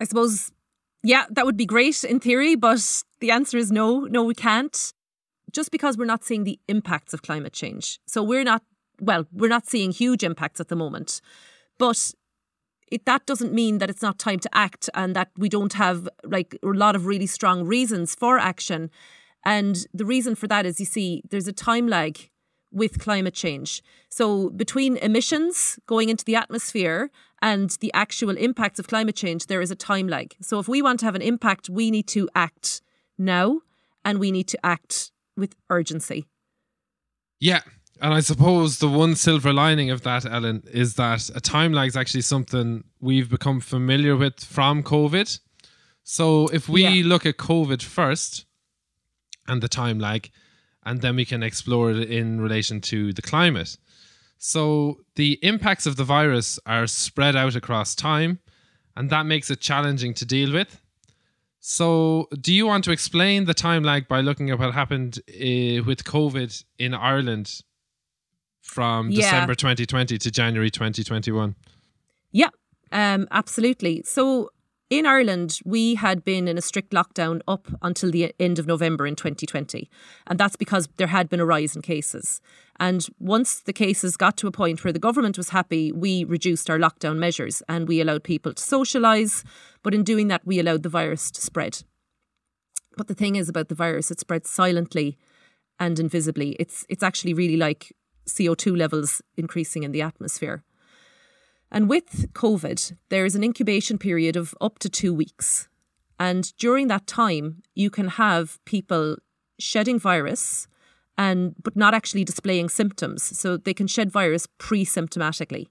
I 0.00 0.04
suppose, 0.04 0.50
yeah, 1.02 1.26
that 1.30 1.44
would 1.44 1.58
be 1.58 1.66
great 1.66 2.02
in 2.02 2.18
theory, 2.18 2.56
but 2.56 3.02
the 3.20 3.30
answer 3.30 3.58
is 3.58 3.70
no, 3.70 4.00
no, 4.00 4.24
we 4.24 4.34
can't. 4.34 4.92
Just 5.52 5.70
because 5.70 5.96
we're 5.96 6.06
not 6.06 6.24
seeing 6.24 6.44
the 6.44 6.58
impacts 6.68 7.14
of 7.14 7.22
climate 7.22 7.52
change. 7.52 8.00
So 8.06 8.22
we're 8.22 8.42
not, 8.42 8.62
well, 9.00 9.26
we're 9.32 9.48
not 9.48 9.66
seeing 9.66 9.92
huge 9.92 10.24
impacts 10.24 10.60
at 10.60 10.68
the 10.68 10.76
moment. 10.76 11.20
But 11.78 12.12
it, 12.88 13.04
that 13.06 13.26
doesn't 13.26 13.52
mean 13.52 13.78
that 13.78 13.90
it's 13.90 14.02
not 14.02 14.18
time 14.18 14.38
to 14.40 14.48
act 14.52 14.88
and 14.94 15.14
that 15.16 15.30
we 15.36 15.48
don't 15.48 15.72
have 15.74 16.08
like 16.24 16.56
a 16.62 16.68
lot 16.68 16.94
of 16.94 17.06
really 17.06 17.26
strong 17.26 17.64
reasons 17.64 18.14
for 18.14 18.38
action. 18.38 18.90
And 19.44 19.86
the 19.92 20.04
reason 20.04 20.34
for 20.34 20.46
that 20.48 20.66
is 20.66 20.80
you 20.80 20.86
see, 20.86 21.22
there's 21.30 21.48
a 21.48 21.52
time 21.52 21.88
lag 21.88 22.30
with 22.72 22.98
climate 22.98 23.34
change. 23.34 23.82
So 24.08 24.50
between 24.50 24.96
emissions 24.98 25.78
going 25.86 26.08
into 26.08 26.24
the 26.24 26.36
atmosphere 26.36 27.10
and 27.40 27.70
the 27.80 27.92
actual 27.94 28.36
impacts 28.36 28.78
of 28.78 28.88
climate 28.88 29.16
change, 29.16 29.46
there 29.46 29.60
is 29.60 29.70
a 29.70 29.76
time 29.76 30.08
lag. 30.08 30.34
So 30.40 30.58
if 30.58 30.68
we 30.68 30.82
want 30.82 31.00
to 31.00 31.06
have 31.06 31.14
an 31.14 31.22
impact, 31.22 31.68
we 31.68 31.90
need 31.90 32.06
to 32.08 32.28
act 32.34 32.82
now 33.18 33.60
and 34.04 34.18
we 34.18 34.30
need 34.30 34.48
to 34.48 34.58
act 34.64 35.10
with 35.36 35.54
urgency. 35.70 36.26
Yeah, 37.40 37.62
and 38.00 38.12
I 38.14 38.20
suppose 38.20 38.78
the 38.78 38.88
one 38.88 39.14
silver 39.16 39.52
lining 39.52 39.90
of 39.90 40.02
that, 40.02 40.24
Ellen, 40.26 40.62
is 40.72 40.94
that 40.94 41.30
a 41.34 41.40
time 41.40 41.72
lag 41.72 41.88
is 41.88 41.96
actually 41.96 42.22
something 42.22 42.84
we've 43.00 43.30
become 43.30 43.60
familiar 43.60 44.16
with 44.16 44.44
from 44.44 44.82
COVID. 44.82 45.38
So 46.02 46.48
if 46.48 46.68
we 46.68 46.82
Yeah. 46.82 47.06
look 47.06 47.26
at 47.26 47.36
COVID 47.36 47.82
first 47.82 48.44
and 49.48 49.62
the 49.62 49.68
time 49.68 49.98
lag, 49.98 50.30
and 50.84 51.00
then 51.00 51.16
we 51.16 51.24
can 51.24 51.42
explore 51.42 51.90
it 51.90 52.10
in 52.10 52.40
relation 52.40 52.80
to 52.80 53.12
the 53.12 53.22
climate. 53.22 53.76
So 54.38 55.00
the 55.16 55.38
impacts 55.42 55.86
of 55.86 55.96
the 55.96 56.04
virus 56.04 56.58
are 56.66 56.86
spread 56.86 57.34
out 57.34 57.56
across 57.56 57.94
time, 57.94 58.38
and 58.94 59.10
that 59.10 59.26
makes 59.26 59.50
it 59.50 59.60
challenging 59.60 60.14
to 60.14 60.24
deal 60.24 60.52
with. 60.52 60.80
So, 61.58 62.28
do 62.40 62.54
you 62.54 62.64
want 62.66 62.84
to 62.84 62.92
explain 62.92 63.46
the 63.46 63.54
time 63.54 63.82
lag 63.82 64.06
by 64.06 64.20
looking 64.20 64.50
at 64.50 64.58
what 64.60 64.72
happened 64.72 65.18
uh, 65.28 65.82
with 65.84 66.04
COVID 66.04 66.62
in 66.78 66.94
Ireland 66.94 67.62
from 68.66 69.10
Yeah. 69.10 69.22
December 69.22 69.54
2020 69.54 70.18
to 70.18 70.30
January 70.30 70.70
2021? 70.70 71.54
Yeah, 72.32 72.50
um, 72.92 73.26
absolutely. 73.30 74.02
So 74.04 74.50
in 74.88 75.04
Ireland, 75.06 75.58
we 75.64 75.96
had 75.96 76.24
been 76.24 76.46
in 76.46 76.58
a 76.58 76.62
strict 76.62 76.92
lockdown 76.92 77.40
up 77.48 77.68
until 77.82 78.10
the 78.10 78.32
end 78.38 78.58
of 78.58 78.66
November 78.66 79.06
in 79.06 79.16
2020. 79.16 79.90
And 80.26 80.38
that's 80.38 80.56
because 80.56 80.88
there 80.96 81.08
had 81.08 81.28
been 81.28 81.40
a 81.40 81.46
rise 81.46 81.74
in 81.74 81.82
cases. 81.82 82.40
And 82.78 83.06
once 83.18 83.60
the 83.60 83.72
cases 83.72 84.16
got 84.16 84.36
to 84.36 84.46
a 84.46 84.52
point 84.52 84.84
where 84.84 84.92
the 84.92 84.98
government 85.00 85.36
was 85.36 85.48
happy, 85.48 85.90
we 85.90 86.22
reduced 86.24 86.70
our 86.70 86.78
lockdown 86.78 87.16
measures 87.16 87.62
and 87.68 87.88
we 87.88 88.00
allowed 88.00 88.22
people 88.22 88.52
to 88.54 88.62
socialise. 88.62 89.44
But 89.82 89.94
in 89.94 90.04
doing 90.04 90.28
that, 90.28 90.46
we 90.46 90.60
allowed 90.60 90.82
the 90.82 90.88
virus 90.88 91.30
to 91.32 91.40
spread. 91.40 91.82
But 92.96 93.08
the 93.08 93.14
thing 93.14 93.36
is 93.36 93.48
about 93.48 93.68
the 93.68 93.74
virus, 93.74 94.10
it 94.10 94.20
spreads 94.20 94.50
silently 94.50 95.18
and 95.80 95.98
invisibly. 95.98 96.50
It's 96.60 96.86
it's 96.88 97.02
actually 97.02 97.34
really 97.34 97.56
like 97.56 97.92
CO2 98.28 98.76
levels 98.76 99.22
increasing 99.36 99.82
in 99.82 99.92
the 99.92 100.02
atmosphere. 100.02 100.62
And 101.70 101.88
with 101.88 102.32
COVID, 102.32 102.96
there 103.08 103.24
is 103.24 103.34
an 103.34 103.42
incubation 103.42 103.98
period 103.98 104.36
of 104.36 104.54
up 104.60 104.78
to 104.80 104.88
two 104.88 105.12
weeks. 105.12 105.68
And 106.18 106.56
during 106.56 106.88
that 106.88 107.06
time, 107.06 107.62
you 107.74 107.90
can 107.90 108.08
have 108.08 108.64
people 108.64 109.16
shedding 109.58 109.98
virus 109.98 110.68
and 111.18 111.54
but 111.62 111.76
not 111.76 111.94
actually 111.94 112.24
displaying 112.24 112.68
symptoms. 112.68 113.22
So 113.38 113.56
they 113.56 113.74
can 113.74 113.86
shed 113.86 114.10
virus 114.10 114.46
pre-symptomatically. 114.58 115.66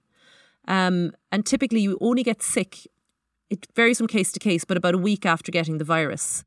Um, 0.68 1.12
and 1.30 1.46
typically 1.46 1.80
you 1.80 1.96
only 2.00 2.22
get 2.22 2.42
sick, 2.42 2.88
it 3.50 3.66
varies 3.76 3.98
from 3.98 4.08
case 4.08 4.32
to 4.32 4.40
case, 4.40 4.64
but 4.64 4.76
about 4.76 4.94
a 4.94 4.98
week 4.98 5.24
after 5.24 5.52
getting 5.52 5.78
the 5.78 5.84
virus. 5.84 6.44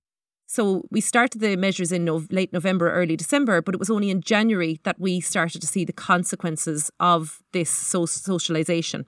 So 0.52 0.84
we 0.90 1.00
started 1.00 1.42
the 1.42 1.56
measures 1.56 1.92
in 1.92 2.06
no- 2.06 2.26
late 2.32 2.52
November, 2.52 2.92
early 2.92 3.16
December, 3.16 3.62
but 3.62 3.76
it 3.76 3.80
was 3.80 3.92
only 3.92 4.10
in 4.10 4.22
January 4.22 4.80
that 4.82 5.00
we 5.00 5.22
started 5.22 5.62
to 5.62 5.68
see 5.68 5.86
the 5.86 5.94
consequences 5.94 6.90
of 7.00 7.44
this 7.52 7.70
so- 7.70 8.08
socialization. 8.08 9.06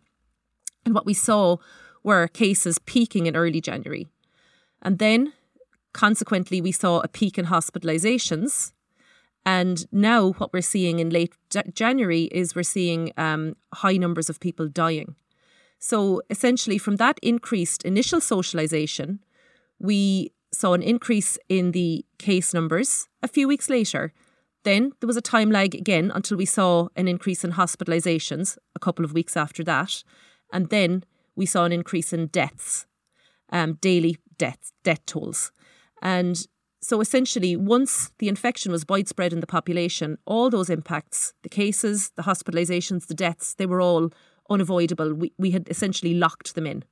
And 0.86 0.93
what 0.93 1.07
we 1.07 1.15
saw 1.15 1.57
were 2.03 2.27
cases 2.27 2.77
peaking 2.77 3.25
in 3.25 3.36
early 3.36 3.60
January. 3.60 4.05
And 4.83 5.00
then, 5.00 5.33
consequently, 5.93 6.62
we 6.62 6.71
saw 6.71 7.00
a 7.00 7.07
peak 7.07 7.39
in 7.39 7.45
hospitalizations. 7.48 8.71
And 9.43 9.88
now, 9.91 10.33
what 10.33 10.53
we're 10.53 10.62
seeing 10.62 11.00
in 11.00 11.10
late 11.10 11.33
Ja- 11.51 11.63
January 11.74 12.25
is 12.25 12.53
we're 12.53 12.62
seeing 12.62 13.13
um, 13.17 13.55
high 13.74 13.98
numbers 13.98 14.29
of 14.29 14.39
people 14.39 14.67
dying. 14.67 15.15
So, 15.79 16.21
essentially, 16.29 16.77
from 16.77 16.98
that 16.98 17.17
increased 17.24 17.83
initial 17.83 18.21
socialization, 18.21 19.21
we 19.79 20.33
saw 20.53 20.74
an 20.74 20.81
increase 20.81 21.38
in 21.50 21.72
the 21.72 22.05
case 22.17 22.53
numbers 22.53 23.08
a 23.24 23.27
few 23.27 23.48
weeks 23.48 23.70
later. 23.70 24.13
Then 24.63 24.91
there 25.00 25.08
was 25.08 25.17
a 25.17 25.22
time 25.22 25.50
lag 25.50 25.74
again 25.74 26.12
until 26.13 26.38
we 26.38 26.46
saw 26.46 26.88
an 26.96 27.08
increase 27.08 27.43
in 27.43 27.53
hospitalizations 27.53 28.58
a 28.75 28.79
couple 28.79 29.03
of 29.03 29.13
weeks 29.13 29.36
after 29.36 29.63
that. 29.63 30.03
And 30.53 30.70
then 30.70 31.03
we 31.36 31.46
saw 31.46 31.65
an 31.65 31.72
increase 31.72 32.13
in 32.13 32.27
deaths, 32.27 32.86
um, 33.50 33.74
daily 33.81 34.17
death, 34.38 34.72
death 34.84 35.05
tolls. 35.05 35.51
And 36.01 36.46
so 36.81 37.00
essentially, 37.00 37.55
once 37.55 38.12
the 38.17 38.27
infection 38.27 38.72
was 38.72 38.86
widespread 38.88 39.34
in 39.34 39.39
the 39.39 39.48
population, 39.48 40.17
all 40.25 40.50
those 40.50 40.70
impacts, 40.70 41.34
the 41.43 41.50
cases, 41.50 42.12
the 42.15 42.24
hospitalizations, 42.24 43.08
the 43.08 43.13
deaths, 43.13 43.53
they 43.53 43.67
were 43.67 43.81
all 43.81 44.10
unavoidable. 44.50 45.13
We, 45.13 45.31
we 45.38 45.51
had 45.51 45.67
essentially 45.70 46.15
locked 46.15 46.55
them 46.55 46.67
in. 46.67 46.84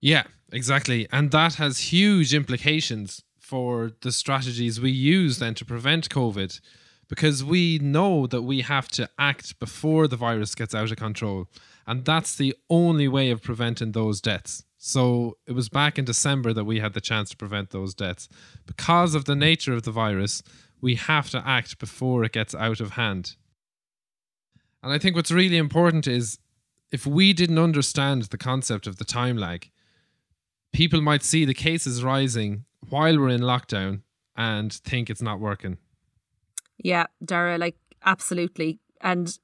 Yeah, 0.00 0.24
exactly. 0.52 1.08
And 1.12 1.30
that 1.30 1.54
has 1.54 1.92
huge 1.92 2.34
implications 2.34 3.22
for 3.38 3.92
the 4.02 4.12
strategies 4.12 4.80
we 4.80 4.90
use 4.90 5.38
then 5.38 5.54
to 5.54 5.64
prevent 5.64 6.08
COVID 6.08 6.60
because 7.08 7.44
we 7.44 7.78
know 7.78 8.26
that 8.26 8.42
we 8.42 8.62
have 8.62 8.88
to 8.88 9.08
act 9.18 9.58
before 9.60 10.08
the 10.08 10.16
virus 10.16 10.54
gets 10.54 10.74
out 10.74 10.90
of 10.90 10.96
control. 10.96 11.46
And 11.86 12.04
that's 12.04 12.34
the 12.34 12.54
only 12.68 13.06
way 13.06 13.30
of 13.30 13.42
preventing 13.42 13.92
those 13.92 14.20
deaths. 14.20 14.64
So 14.78 15.36
it 15.46 15.52
was 15.52 15.68
back 15.68 15.98
in 15.98 16.04
December 16.04 16.52
that 16.52 16.64
we 16.64 16.80
had 16.80 16.94
the 16.94 17.00
chance 17.00 17.30
to 17.30 17.36
prevent 17.36 17.70
those 17.70 17.94
deaths. 17.94 18.28
Because 18.66 19.14
of 19.14 19.24
the 19.24 19.36
nature 19.36 19.72
of 19.72 19.84
the 19.84 19.92
virus, 19.92 20.42
we 20.80 20.96
have 20.96 21.30
to 21.30 21.42
act 21.46 21.78
before 21.78 22.24
it 22.24 22.32
gets 22.32 22.54
out 22.54 22.80
of 22.80 22.92
hand. 22.92 23.36
And 24.82 24.92
I 24.92 24.98
think 24.98 25.16
what's 25.16 25.30
really 25.30 25.56
important 25.56 26.06
is 26.06 26.38
if 26.92 27.06
we 27.06 27.32
didn't 27.32 27.58
understand 27.58 28.22
the 28.24 28.38
concept 28.38 28.86
of 28.86 28.96
the 28.96 29.04
time 29.04 29.36
lag, 29.36 29.70
people 30.76 31.00
might 31.00 31.22
see 31.22 31.46
the 31.46 31.54
cases 31.54 32.04
rising 32.04 32.66
while 32.90 33.18
we're 33.18 33.30
in 33.30 33.40
lockdown 33.40 34.02
and 34.36 34.70
think 34.70 35.08
it's 35.08 35.22
not 35.22 35.40
working. 35.40 35.78
Yeah, 36.76 37.06
Darragh, 37.24 37.58
like 37.58 37.78
absolutely. 38.04 38.78
And 39.00 39.38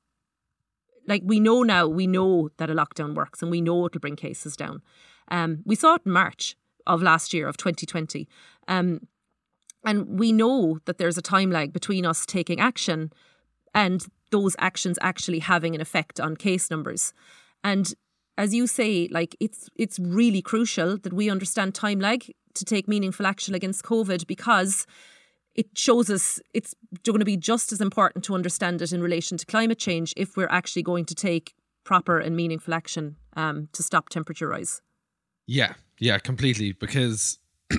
like 1.08 1.22
we 1.24 1.40
know 1.40 1.62
now, 1.62 1.86
we 1.86 2.06
know 2.06 2.50
that 2.58 2.68
a 2.68 2.74
lockdown 2.74 3.14
works 3.14 3.40
and 3.40 3.50
we 3.50 3.62
know 3.62 3.86
it'll 3.86 3.98
bring 3.98 4.14
cases 4.14 4.56
down. 4.56 4.82
Um, 5.28 5.62
we 5.64 5.74
saw 5.74 5.94
it 5.94 6.02
in 6.04 6.12
March 6.12 6.54
of 6.86 7.00
last 7.00 7.32
year, 7.32 7.48
of 7.48 7.56
2020. 7.56 8.28
Um, 8.68 9.08
and 9.86 10.18
we 10.18 10.32
know 10.32 10.80
that 10.84 10.98
there's 10.98 11.16
a 11.16 11.22
time 11.22 11.50
lag 11.50 11.72
between 11.72 12.04
us 12.04 12.26
taking 12.26 12.60
action 12.60 13.10
and 13.74 14.04
those 14.30 14.54
actions 14.58 14.98
actually 15.00 15.38
having 15.38 15.74
an 15.74 15.80
effect 15.80 16.20
on 16.20 16.36
case 16.36 16.70
numbers. 16.70 17.14
And 17.64 17.94
as 18.38 18.54
you 18.54 18.66
say, 18.66 19.08
like 19.10 19.36
it's 19.40 19.68
it's 19.76 19.98
really 19.98 20.42
crucial 20.42 20.96
that 20.98 21.12
we 21.12 21.30
understand 21.30 21.74
time 21.74 22.00
lag 22.00 22.30
to 22.54 22.64
take 22.64 22.88
meaningful 22.88 23.26
action 23.26 23.54
against 23.54 23.84
COVID 23.84 24.26
because 24.26 24.86
it 25.54 25.66
shows 25.76 26.10
us 26.10 26.40
it's 26.54 26.74
going 27.04 27.18
to 27.18 27.24
be 27.24 27.36
just 27.36 27.72
as 27.72 27.80
important 27.80 28.24
to 28.24 28.34
understand 28.34 28.80
it 28.80 28.92
in 28.92 29.02
relation 29.02 29.36
to 29.36 29.46
climate 29.46 29.78
change 29.78 30.14
if 30.16 30.36
we're 30.36 30.48
actually 30.48 30.82
going 30.82 31.04
to 31.04 31.14
take 31.14 31.54
proper 31.84 32.18
and 32.18 32.36
meaningful 32.36 32.72
action 32.72 33.16
um, 33.36 33.68
to 33.72 33.82
stop 33.82 34.08
temperature 34.08 34.48
rise. 34.48 34.80
Yeah, 35.46 35.74
yeah, 35.98 36.18
completely. 36.18 36.72
Because 36.72 37.38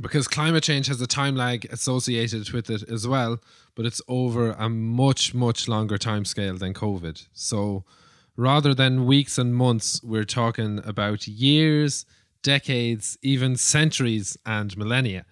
because 0.00 0.26
climate 0.26 0.64
change 0.64 0.86
has 0.86 1.00
a 1.00 1.06
time 1.06 1.36
lag 1.36 1.66
associated 1.66 2.50
with 2.50 2.70
it 2.70 2.82
as 2.88 3.06
well, 3.06 3.38
but 3.74 3.86
it's 3.86 4.02
over 4.08 4.52
a 4.52 4.68
much, 4.68 5.34
much 5.34 5.68
longer 5.68 5.98
time 5.98 6.24
scale 6.24 6.56
than 6.56 6.74
COVID. 6.74 7.26
So 7.32 7.84
rather 8.36 8.74
than 8.74 9.06
weeks 9.06 9.38
and 9.38 9.54
months, 9.54 10.02
we're 10.02 10.24
talking 10.24 10.80
about 10.84 11.26
years, 11.26 12.06
decades, 12.42 13.18
even 13.22 13.56
centuries 13.56 14.36
and 14.46 14.76
millennia. 14.76 15.24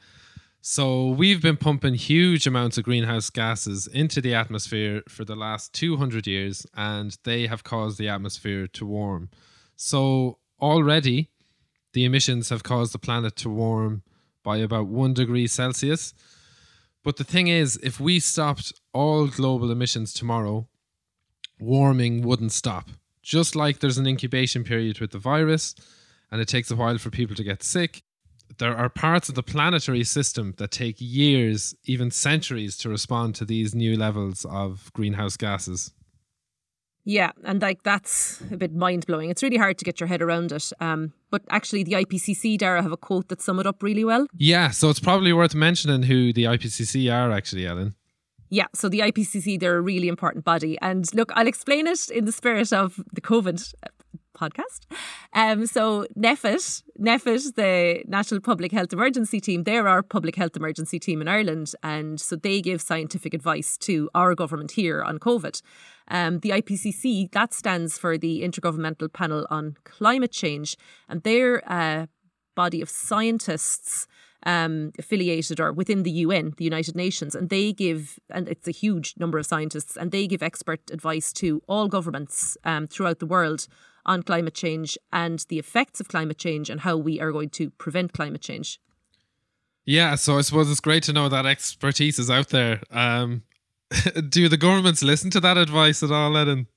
So 0.60 1.08
we've 1.08 1.40
been 1.40 1.56
pumping 1.56 1.94
huge 1.94 2.46
amounts 2.46 2.76
of 2.76 2.84
greenhouse 2.84 3.30
gases 3.30 3.86
into 3.86 4.20
the 4.20 4.34
atmosphere 4.34 5.02
for 5.08 5.24
the 5.24 5.36
last 5.36 5.72
200 5.72 6.26
years, 6.26 6.66
and 6.74 7.16
they 7.24 7.46
have 7.46 7.64
caused 7.64 7.98
the 7.98 8.08
atmosphere 8.08 8.66
to 8.66 8.84
warm. 8.84 9.30
So 9.76 10.38
already, 10.60 11.30
the 11.92 12.04
emissions 12.04 12.50
have 12.50 12.64
caused 12.64 12.92
the 12.92 12.98
planet 12.98 13.36
to 13.36 13.48
warm 13.48 14.02
by 14.42 14.58
about 14.58 14.88
one 14.88 15.14
degree 15.14 15.46
Celsius. 15.46 16.12
But 17.02 17.16
the 17.16 17.24
thing 17.24 17.48
is, 17.48 17.78
if 17.82 18.00
we 18.00 18.20
stopped 18.20 18.72
all 18.92 19.28
global 19.28 19.70
emissions 19.70 20.12
tomorrow, 20.12 20.68
warming 21.60 22.22
wouldn't 22.22 22.52
stop. 22.52 22.88
Just 23.22 23.54
like 23.54 23.80
there's 23.80 23.98
an 23.98 24.06
incubation 24.06 24.64
period 24.64 25.00
with 25.00 25.10
the 25.10 25.18
virus, 25.18 25.74
and 26.30 26.40
it 26.40 26.48
takes 26.48 26.70
a 26.70 26.76
while 26.76 26.98
for 26.98 27.10
people 27.10 27.36
to 27.36 27.44
get 27.44 27.62
sick, 27.62 28.02
there 28.58 28.76
are 28.76 28.88
parts 28.88 29.28
of 29.28 29.34
the 29.34 29.42
planetary 29.42 30.04
system 30.04 30.54
that 30.56 30.70
take 30.70 30.96
years, 30.98 31.74
even 31.84 32.10
centuries, 32.10 32.76
to 32.78 32.88
respond 32.88 33.34
to 33.36 33.44
these 33.44 33.74
new 33.74 33.96
levels 33.96 34.46
of 34.48 34.90
greenhouse 34.94 35.36
gases. 35.36 35.92
Yeah, 37.04 37.30
and 37.44 37.62
like 37.62 37.84
that's 37.84 38.42
a 38.50 38.56
bit 38.56 38.74
mind 38.74 39.06
blowing. 39.06 39.30
It's 39.30 39.42
really 39.42 39.56
hard 39.56 39.78
to 39.78 39.84
get 39.84 39.98
your 39.98 40.08
head 40.08 40.20
around 40.20 40.52
it. 40.52 40.70
Um, 40.78 41.14
but 41.30 41.42
actually, 41.48 41.84
the 41.84 41.92
IPCC, 41.92 42.58
Darragh, 42.58 42.82
have 42.82 42.92
a 42.92 42.98
quote 42.98 43.28
that 43.28 43.40
sum 43.40 43.58
it 43.60 43.66
up 43.66 43.82
really 43.82 44.04
well. 44.04 44.26
Yeah, 44.34 44.70
so 44.70 44.90
it's 44.90 45.00
probably 45.00 45.32
worth 45.32 45.54
mentioning 45.54 46.02
who 46.02 46.32
the 46.34 46.44
IPCC 46.44 47.10
are, 47.10 47.30
actually, 47.32 47.66
Ellen. 47.66 47.94
Yeah, 48.50 48.66
so 48.74 48.88
the 48.88 49.00
IPCC, 49.00 49.60
they're 49.60 49.76
a 49.76 49.82
really 49.82 50.08
important 50.08 50.44
body. 50.44 50.78
And 50.80 51.04
look, 51.14 51.32
I'll 51.34 51.46
explain 51.46 51.86
it 51.86 52.08
in 52.10 52.24
the 52.24 52.32
spirit 52.32 52.72
of 52.72 53.00
the 53.12 53.20
COVID 53.20 53.74
podcast. 54.38 54.86
Um, 55.32 55.66
so 55.66 56.06
NPHET, 56.16 56.82
NPHET, 57.00 57.54
the 57.54 58.02
National 58.06 58.40
Public 58.40 58.72
Health 58.72 58.92
Emergency 58.92 59.40
Team, 59.40 59.64
they're 59.64 59.88
our 59.88 60.02
public 60.02 60.36
health 60.36 60.56
emergency 60.56 60.98
team 60.98 61.20
in 61.20 61.28
Ireland. 61.28 61.72
And 61.82 62.20
so 62.20 62.36
they 62.36 62.60
give 62.60 62.80
scientific 62.80 63.34
advice 63.34 63.76
to 63.78 64.08
our 64.14 64.34
government 64.34 64.72
here 64.72 65.02
on 65.02 65.18
COVID. 65.18 65.60
Um, 66.08 66.38
the 66.40 66.50
IPCC, 66.50 67.32
that 67.32 67.52
stands 67.52 67.98
for 67.98 68.16
the 68.16 68.42
Intergovernmental 68.42 69.12
Panel 69.12 69.46
on 69.50 69.76
Climate 69.84 70.32
Change. 70.32 70.76
And 71.08 71.22
their 71.22 71.62
uh, 71.70 72.06
body 72.54 72.80
of 72.80 72.88
scientists 72.88 74.06
um, 74.48 74.92
affiliated 74.98 75.60
or 75.60 75.74
within 75.74 76.04
the 76.04 76.10
UN, 76.10 76.54
the 76.56 76.64
United 76.64 76.96
Nations, 76.96 77.34
and 77.34 77.50
they 77.50 77.70
give, 77.70 78.18
and 78.30 78.48
it's 78.48 78.66
a 78.66 78.70
huge 78.70 79.12
number 79.18 79.38
of 79.38 79.44
scientists, 79.44 79.94
and 79.94 80.10
they 80.10 80.26
give 80.26 80.42
expert 80.42 80.80
advice 80.90 81.34
to 81.34 81.62
all 81.68 81.86
governments 81.86 82.56
um, 82.64 82.86
throughout 82.86 83.18
the 83.18 83.26
world 83.26 83.68
on 84.06 84.22
climate 84.22 84.54
change 84.54 84.96
and 85.12 85.44
the 85.50 85.58
effects 85.58 86.00
of 86.00 86.08
climate 86.08 86.38
change 86.38 86.70
and 86.70 86.80
how 86.80 86.96
we 86.96 87.20
are 87.20 87.30
going 87.30 87.50
to 87.50 87.68
prevent 87.72 88.14
climate 88.14 88.40
change. 88.40 88.80
Yeah, 89.84 90.14
so 90.14 90.38
I 90.38 90.40
suppose 90.40 90.70
it's 90.70 90.80
great 90.80 91.02
to 91.04 91.12
know 91.12 91.28
that 91.28 91.44
expertise 91.44 92.18
is 92.18 92.30
out 92.30 92.48
there. 92.48 92.80
Um, 92.90 93.42
do 94.30 94.48
the 94.48 94.56
governments 94.56 95.02
listen 95.02 95.28
to 95.32 95.40
that 95.40 95.58
advice 95.58 96.02
at 96.02 96.10
all, 96.10 96.38
Eden? 96.38 96.68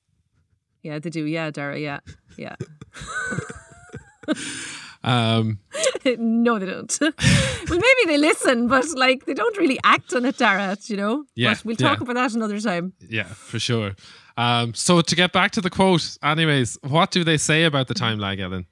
Yeah, 0.82 0.98
they 0.98 1.08
do. 1.08 1.24
Yeah, 1.24 1.50
Darragh. 1.50 1.80
Yeah, 1.80 2.00
yeah. 2.36 2.56
um, 5.04 5.58
no, 6.04 6.58
they 6.58 6.66
don't. 6.66 6.98
well, 7.00 7.12
maybe 7.68 8.06
they 8.06 8.18
listen, 8.18 8.68
but 8.68 8.86
like 8.96 9.26
they 9.26 9.34
don't 9.34 9.56
really 9.56 9.78
act 9.84 10.14
on 10.14 10.24
it, 10.24 10.38
Darragh. 10.38 10.88
You 10.88 10.96
know. 10.96 11.24
Yeah. 11.34 11.54
But 11.54 11.64
we'll 11.64 11.76
talk 11.76 11.98
yeah. 11.98 12.04
about 12.04 12.14
that 12.14 12.34
another 12.34 12.60
time. 12.60 12.92
Yeah, 13.08 13.24
for 13.24 13.58
sure. 13.58 13.92
Um, 14.36 14.74
so 14.74 15.00
to 15.00 15.16
get 15.16 15.32
back 15.32 15.50
to 15.52 15.60
the 15.60 15.70
quote, 15.70 16.16
anyways, 16.22 16.78
what 16.82 17.10
do 17.10 17.24
they 17.24 17.36
say 17.36 17.64
about 17.64 17.88
the 17.88 17.94
time 17.94 18.18
lag, 18.18 18.40
Ellen? 18.40 18.66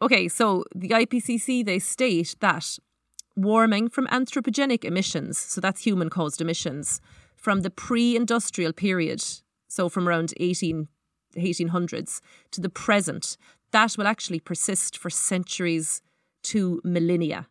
Okay, 0.00 0.28
so 0.28 0.64
the 0.74 0.90
IPCC 0.90 1.64
they 1.64 1.78
state 1.78 2.34
that 2.40 2.78
warming 3.36 3.88
from 3.88 4.06
anthropogenic 4.08 4.84
emissions, 4.84 5.38
so 5.38 5.60
that's 5.60 5.84
human 5.84 6.10
caused 6.10 6.40
emissions, 6.40 7.00
from 7.36 7.60
the 7.60 7.70
pre-industrial 7.70 8.72
period, 8.72 9.24
so 9.68 9.88
from 9.88 10.08
around 10.08 10.34
18 10.38 10.88
1800s 11.36 12.20
to 12.50 12.60
the 12.60 12.70
present, 12.70 13.36
that 13.72 13.96
will 13.96 14.06
actually 14.06 14.40
persist 14.40 14.96
for 14.96 15.10
centuries 15.10 16.02
to 16.44 16.80
millennia. 16.84 17.48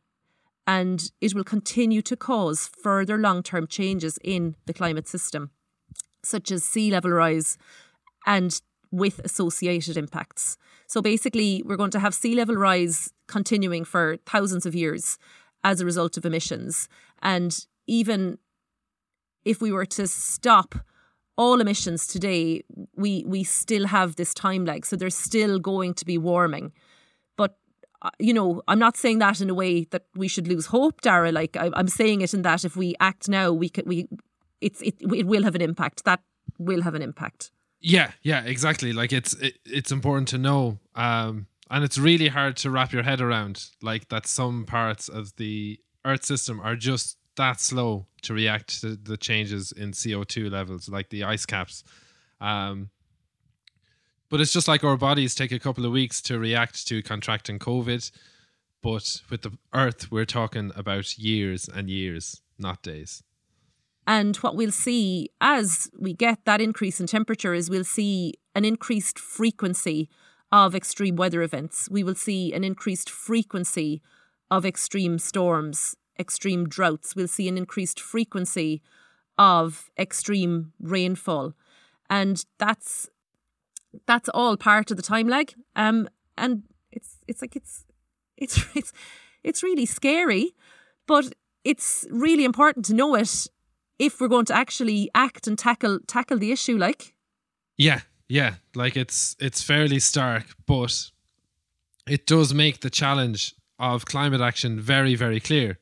And 0.65 1.12
it 1.21 1.33
will 1.33 1.43
continue 1.43 2.01
to 2.01 2.17
cause 2.17 2.69
further 2.81 3.17
long 3.17 3.43
term 3.43 3.67
changes 3.67 4.19
in 4.24 4.55
the 4.65 4.74
climate 4.74 5.07
system, 5.07 5.51
such 6.24 6.51
as 6.51 6.63
sea 6.63 6.91
level 6.91 7.12
rise 7.12 7.57
and 8.25 8.59
with 8.91 9.19
associated 9.19 9.97
impacts. 9.97 10.57
So 10.88 11.01
basically, 11.01 11.63
we're 11.65 11.77
going 11.77 11.91
to 11.91 12.00
have 12.00 12.13
sea 12.13 12.36
level 12.36 12.55
rise 12.55 13.12
continuing 13.27 13.86
for 13.86 14.17
thousands 14.25 14.65
of 14.65 14.75
years 14.75 15.17
as 15.63 15.81
a 15.81 15.86
result 15.86 16.17
of 16.17 16.25
emissions. 16.25 16.88
And 17.21 17.65
even 17.88 18.38
if 19.45 19.62
we 19.62 19.71
were 19.71 19.86
to 19.86 20.07
stop 20.07 20.75
all 21.38 21.62
emissions 21.62 22.08
today, 22.08 22.63
we 22.96 23.24
we 23.25 23.44
still 23.44 23.88
have 23.88 24.15
this 24.15 24.34
time 24.34 24.65
lag. 24.65 24.86
So 24.86 24.96
there's 24.96 25.15
still 25.15 25.60
going 25.60 25.94
to 25.96 26.06
be 26.06 26.17
warming. 26.17 26.74
But 27.38 27.58
uh, 28.01 28.10
you 28.20 28.34
know, 28.34 28.62
I'm 28.67 28.79
not 28.79 28.98
saying 28.98 29.20
that 29.20 29.39
in 29.39 29.50
a 29.50 29.53
way 29.53 29.86
that 29.86 30.06
we 30.15 30.27
should 30.27 30.48
lose 30.48 30.67
hope, 30.67 31.01
Darragh. 31.01 31.34
Like 31.34 31.56
I, 31.56 31.70
am 31.75 31.88
saying 31.88 32.22
it 32.22 32.34
in 32.34 32.41
that 32.41 32.65
if 32.65 32.75
we 32.75 32.96
act 33.00 33.29
now, 33.29 33.51
we 33.51 33.70
could 33.70 33.88
we 33.88 34.08
it's 34.62 34.82
it 34.82 34.96
it 35.01 35.27
will 35.27 35.44
have 35.44 35.56
an 35.56 35.62
impact. 35.62 36.03
That 36.06 36.22
will 36.58 36.82
have 36.82 36.96
an 36.96 37.01
impact. 37.01 37.51
Yeah, 37.79 38.12
yeah, 38.24 38.44
exactly. 38.44 38.91
Like 38.91 39.13
it's 39.13 39.34
it, 39.36 39.60
it's 39.65 39.91
important 39.91 40.27
to 40.29 40.38
know, 40.39 40.79
um, 40.96 41.46
and 41.70 41.84
it's 41.84 42.00
really 42.00 42.29
hard 42.29 42.58
to 42.58 42.72
wrap 42.72 42.91
your 42.91 43.03
head 43.03 43.22
around. 43.22 43.70
Like 43.82 44.10
that 44.10 44.25
some 44.25 44.65
parts 44.65 45.08
of 45.08 45.36
the 45.36 45.79
Earth 46.03 46.25
system 46.25 46.60
are 46.60 46.75
just 46.75 47.17
that 47.38 47.60
slow 47.62 48.06
to 48.24 48.34
react 48.34 48.82
to 48.82 48.96
the 48.96 49.17
changes 49.17 49.72
in 49.72 49.91
CO2 49.91 50.51
levels, 50.51 50.89
like 50.89 51.10
the 51.10 51.24
ice 51.24 51.46
caps. 51.46 51.84
Um, 52.41 52.89
but 54.29 54.41
it's 54.41 54.51
just 54.51 54.67
like 54.67 54.84
our 54.84 54.98
bodies 54.98 55.34
take 55.34 55.51
a 55.51 55.60
couple 55.60 55.86
of 55.86 55.91
weeks 55.91 56.22
to 56.24 56.38
react 56.38 56.86
to 56.88 57.01
contracting 57.01 57.59
COVID. 57.59 58.11
But 58.83 59.22
with 59.29 59.42
the 59.44 59.57
Earth, 59.74 60.11
we're 60.11 60.25
talking 60.25 60.72
about 60.75 61.18
years 61.18 61.70
and 61.74 61.90
years, 61.90 62.42
not 62.59 62.83
days. 62.83 63.24
And 64.05 64.38
what 64.38 64.55
we'll 64.55 64.72
see 64.72 65.29
as 65.42 65.90
we 65.98 66.14
get 66.14 66.46
that 66.46 66.61
increase 66.61 67.00
in 67.00 67.07
temperature 67.07 67.53
is 67.53 67.70
we'll 67.70 67.83
see 67.83 68.33
an 68.55 68.66
increased 68.66 69.20
frequency 69.20 70.09
of 70.51 70.75
extreme 70.75 71.18
weather 71.18 71.42
events. 71.42 71.90
We 71.90 72.03
will 72.03 72.16
see 72.16 72.53
an 72.53 72.64
increased 72.64 73.09
frequency 73.09 74.01
of 74.50 74.66
extreme 74.66 75.20
storms 75.20 75.96
extreme 76.20 76.68
droughts. 76.68 77.16
We'll 77.16 77.27
see 77.27 77.48
an 77.48 77.58
increased 77.58 78.00
frequency 78.00 78.82
of 79.38 79.90
extreme 79.98 80.74
rainfall. 80.80 81.53
And 82.10 82.44
that's 82.58 83.10
that's 84.06 84.30
all 84.30 84.58
part 84.58 84.92
of 84.92 84.98
the 84.98 85.03
time 85.03 85.27
lag. 85.27 85.53
Um 85.75 86.10
and 86.38 86.64
it's 86.92 87.18
it's 87.27 87.42
like 87.42 87.56
it's 87.56 87.86
it's 88.38 88.66
it's 88.75 88.94
it's 89.44 89.64
really 89.64 89.86
scary, 89.86 90.56
but 91.08 91.34
it's 91.64 92.06
really 92.10 92.46
important 92.46 92.86
to 92.86 92.94
know 92.94 93.16
it 93.16 93.48
if 94.00 94.22
we're 94.22 94.27
going 94.27 94.46
to 94.46 94.56
actually 94.56 95.10
act 95.16 95.48
and 95.48 95.58
tackle 95.58 96.00
tackle 96.08 96.38
the 96.38 96.51
issue 96.51 96.77
like 96.77 97.14
yeah 97.77 98.01
yeah 98.30 98.56
like 98.75 98.96
it's 98.96 99.36
it's 99.40 99.64
fairly 99.64 100.00
stark 100.00 100.46
but 100.66 101.12
it 102.08 102.25
does 102.25 102.53
make 102.53 102.82
the 102.82 102.90
challenge 102.90 103.53
of 103.80 104.06
climate 104.06 104.42
action 104.42 104.80
very 104.80 105.16
very 105.16 105.40
clear 105.40 105.77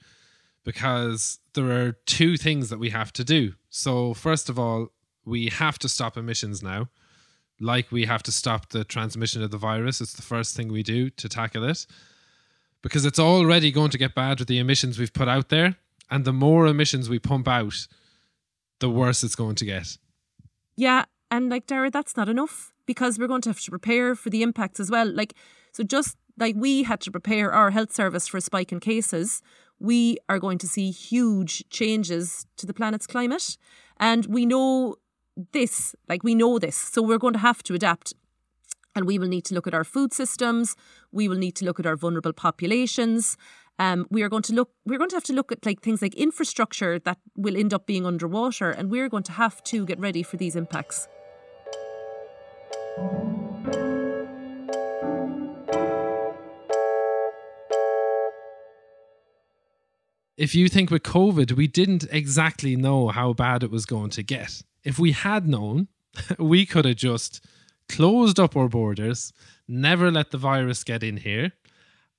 because 0.66 1.40
there 1.54 1.72
are 1.72 1.94
two 2.06 2.36
things 2.36 2.70
that 2.70 2.80
we 2.80 2.90
have 2.90 3.14
to 3.14 3.24
do. 3.24 3.54
So, 3.70 4.14
first 4.14 4.50
of 4.50 4.60
all, 4.60 4.90
we 5.24 5.48
have 5.48 5.80
to 5.80 5.88
stop 5.88 6.18
emissions 6.18 6.62
now. 6.62 6.90
Like 7.60 7.92
we 7.92 8.06
have 8.06 8.24
to 8.24 8.32
stop 8.32 8.70
the 8.70 8.84
transmission 8.84 9.42
of 9.42 9.52
the 9.52 9.58
virus. 9.58 10.02
It's 10.02 10.14
the 10.14 10.22
first 10.22 10.58
thing 10.58 10.68
we 10.68 10.84
do 10.84 11.10
to 11.12 11.30
tackle 11.30 11.64
it. 11.64 11.86
Because 12.82 13.06
it's 13.06 13.20
already 13.20 13.72
going 13.72 13.92
to 13.92 13.98
get 13.98 14.14
bad 14.14 14.40
with 14.40 14.48
the 14.48 14.60
emissions 14.60 15.00
we've 15.00 15.14
put 15.14 15.30
out 15.30 15.50
there. 15.50 15.78
And 16.12 16.26
the 16.26 16.34
more 16.34 16.68
emissions 16.68 17.10
we 17.10 17.18
pump 17.18 17.48
out, 17.48 17.88
the 18.80 18.90
worse 18.90 19.24
it's 19.24 19.36
going 19.36 19.56
to 19.56 19.66
get. 19.66 19.98
Yeah. 20.76 21.06
And 21.32 21.50
like, 21.50 21.66
Darragh, 21.66 21.94
that's 21.94 22.18
not 22.18 22.30
enough 22.30 22.74
because 22.86 23.18
we're 23.18 23.28
going 23.28 23.42
to 23.42 23.50
have 23.50 23.62
to 23.62 23.72
prepare 23.72 24.16
for 24.16 24.30
the 24.30 24.44
impacts 24.44 24.80
as 24.80 24.92
well. 24.92 25.08
Like, 25.12 25.34
so 25.72 25.84
just 25.84 26.18
like 26.38 26.56
we 26.58 26.84
had 26.84 27.02
to 27.02 27.12
prepare 27.12 27.52
our 27.52 27.72
health 27.72 27.94
service 27.94 28.28
for 28.28 28.38
a 28.38 28.42
spike 28.42 28.72
in 28.72 28.80
cases, 28.80 29.42
we 29.80 30.18
are 30.30 30.40
going 30.40 30.58
to 30.60 30.68
see 30.68 30.92
huge 30.92 31.64
changes 31.70 32.46
to 32.58 32.66
the 32.66 32.74
planet's 32.74 33.08
climate. 33.08 33.58
And 33.98 34.26
we 34.26 34.46
know 34.46 34.96
this, 35.52 35.96
like 36.08 36.24
we 36.24 36.36
know 36.36 36.60
this. 36.60 36.76
So 36.76 37.02
we're 37.02 37.18
going 37.18 37.34
to 37.34 37.40
have 37.40 37.64
to 37.64 37.74
adapt. 37.74 38.14
And 38.96 39.06
we 39.06 39.20
will 39.20 39.28
need 39.28 39.44
to 39.46 39.54
look 39.54 39.68
at 39.68 39.74
our 39.74 39.84
food 39.84 40.14
systems. 40.14 40.76
We 41.12 41.28
will 41.28 41.38
need 41.38 41.56
to 41.58 41.66
look 41.66 41.80
at 41.80 41.86
our 41.86 41.98
vulnerable 41.98 42.32
populations. 42.32 43.36
Um, 43.78 44.08
we 44.10 44.24
are 44.24 44.30
going 44.30 44.44
to 44.44 44.54
look. 44.54 44.70
We're 44.86 44.98
going 44.98 45.10
to 45.10 45.18
have 45.18 45.24
to 45.26 45.34
look 45.34 45.52
at 45.52 45.66
like 45.66 45.82
things 45.82 46.02
like 46.02 46.16
infrastructure 46.16 46.98
that 47.00 47.18
will 47.36 47.58
end 47.58 47.74
up 47.74 47.86
being 47.86 48.06
underwater, 48.06 48.72
and 48.72 48.90
we're 48.90 49.10
going 49.10 49.24
to 49.24 49.34
have 49.34 49.62
to 49.64 49.86
get 49.86 50.00
ready 50.00 50.24
for 50.24 50.38
these 50.38 50.56
impacts. 50.56 51.10
If 60.38 60.54
you 60.54 60.68
think 60.68 60.92
with 60.92 61.04
COVID, 61.04 61.54
we 61.54 61.68
didn't 61.68 62.06
exactly 62.12 62.76
know 62.76 63.08
how 63.10 63.34
bad 63.34 63.64
it 63.64 63.72
was 63.72 63.86
going 63.86 64.10
to 64.12 64.24
get. 64.24 64.62
If 64.84 65.00
we 65.00 65.14
had 65.14 65.48
known, 65.48 65.88
we 66.40 66.66
could 66.66 66.86
have 66.86 66.98
just 66.98 67.46
closed 67.88 68.40
up 68.40 68.56
our 68.56 68.68
borders, 68.68 69.32
never 69.68 70.12
let 70.12 70.32
the 70.32 70.38
virus 70.38 70.84
get 70.84 71.04
in 71.04 71.18
here, 71.18 71.54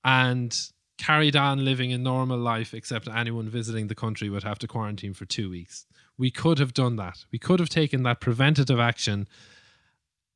and 0.04 0.56
carried 0.98 1.36
on 1.36 1.64
living 1.64 1.92
a 1.92 1.98
normal 1.98 2.38
life, 2.38 2.72
except 2.72 3.08
anyone 3.08 3.48
visiting 3.48 3.88
the 3.88 3.94
country 3.94 4.30
would 4.30 4.44
have 4.44 4.58
to 4.60 4.68
quarantine 4.68 5.12
for 5.12 5.26
two 5.26 5.50
weeks. 5.50 5.86
We 6.16 6.30
could 6.30 6.58
have 6.58 6.72
done 6.72 6.96
that. 6.96 7.24
We 7.30 7.38
could 7.38 7.60
have 7.60 7.68
taken 7.68 8.02
that 8.04 8.20
preventative 8.20 8.80
action 8.80 9.28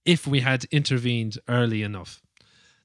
if 0.04 0.26
we 0.26 0.40
had 0.40 0.64
intervened 0.64 1.38
early 1.48 1.82
enough. 1.82 2.20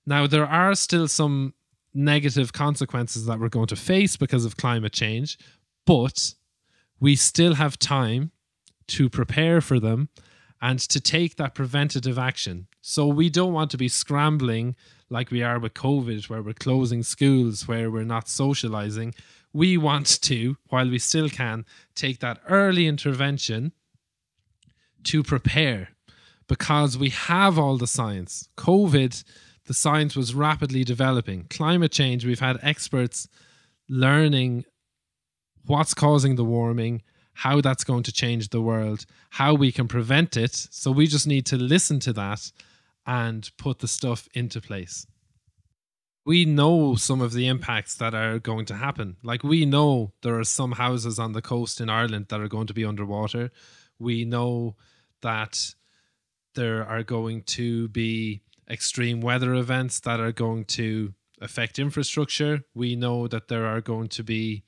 Now, 0.05 0.27
there 0.27 0.45
are 0.45 0.75
still 0.75 1.07
some 1.07 1.54
negative 1.95 2.53
consequences 2.53 3.25
that 3.25 3.39
we're 3.39 3.49
going 3.49 3.67
to 3.67 3.75
face 3.75 4.17
because 4.17 4.45
of 4.45 4.57
climate 4.57 4.93
change, 4.93 5.37
but 5.85 6.35
we 6.99 7.15
still 7.15 7.55
have 7.55 7.79
time 7.79 8.31
to 8.87 9.09
prepare 9.09 9.61
for 9.61 9.79
them 9.79 10.09
and 10.61 10.79
to 10.79 10.99
take 10.99 11.37
that 11.37 11.55
preventative 11.55 12.19
action. 12.19 12.67
So 12.81 13.07
we 13.07 13.29
don't 13.29 13.53
want 13.53 13.71
to 13.71 13.77
be 13.77 13.87
scrambling 13.87 14.75
like 15.09 15.31
we 15.31 15.43
are 15.43 15.59
with 15.59 15.73
COVID, 15.73 16.29
where 16.29 16.41
we're 16.41 16.53
closing 16.53 17.03
schools, 17.03 17.67
where 17.67 17.89
we're 17.89 18.03
not 18.03 18.27
socializing. 18.27 19.13
We 19.53 19.77
want 19.77 20.21
to, 20.21 20.57
while 20.69 20.89
we 20.89 20.99
still 20.99 21.29
can, 21.29 21.65
take 21.93 22.19
that 22.19 22.39
early 22.49 22.87
intervention 22.87 23.71
to 25.03 25.23
prepare 25.23 25.89
because 26.47 26.97
we 26.97 27.09
have 27.09 27.57
all 27.57 27.77
the 27.77 27.87
science. 27.87 28.49
COVID 28.57 29.23
the 29.65 29.73
science 29.73 30.15
was 30.15 30.35
rapidly 30.35 30.83
developing. 30.83 31.45
Climate 31.49 31.91
change, 31.91 32.25
we've 32.25 32.39
had 32.39 32.59
experts 32.61 33.27
learning 33.89 34.65
what's 35.65 35.93
causing 35.93 36.35
the 36.35 36.45
warming, 36.45 37.01
how 37.33 37.61
that's 37.61 37.83
going 37.83 38.03
to 38.03 38.11
change 38.11 38.49
the 38.49 38.61
world, 38.61 39.05
how 39.31 39.53
we 39.53 39.71
can 39.71 39.87
prevent 39.87 40.37
it. 40.37 40.55
So 40.71 40.91
we 40.91 41.07
just 41.07 41.27
need 41.27 41.45
to 41.47 41.57
listen 41.57 41.99
to 42.01 42.13
that 42.13 42.51
and 43.05 43.49
put 43.57 43.79
the 43.79 43.87
stuff 43.87 44.27
into 44.33 44.61
place. 44.61 45.05
we 46.25 46.43
know 46.43 46.95
some 46.95 47.21
of 47.21 47.33
the 47.33 47.47
impacts 47.47 47.95
that 47.95 48.15
are 48.15 48.39
going 48.39 48.65
to 48.65 48.75
happen. 48.75 49.15
Like 49.23 49.43
we 49.43 49.65
know 49.65 50.11
there 50.23 50.39
are 50.39 50.43
some 50.43 50.73
houses 50.73 51.19
on 51.19 51.33
the 51.33 51.41
coast 51.41 51.79
in 51.79 51.89
Ireland 51.89 52.27
that 52.29 52.41
are 52.41 52.47
going 52.47 52.67
to 52.67 52.73
be 52.73 52.83
underwater. 52.83 53.51
We 53.99 54.25
know 54.25 54.75
that 55.21 55.75
there 56.55 56.83
are 56.85 57.03
going 57.03 57.43
to 57.43 57.87
be 57.89 58.41
extreme 58.69 59.21
weather 59.21 59.53
events 59.53 59.99
that 60.01 60.19
are 60.19 60.31
going 60.31 60.65
to 60.65 61.13
affect 61.41 61.79
infrastructure. 61.79 62.61
We 62.73 62.95
know 62.95 63.27
that 63.27 63.47
there 63.47 63.65
are 63.65 63.81
going 63.81 64.07
to 64.09 64.23
be 64.23 64.63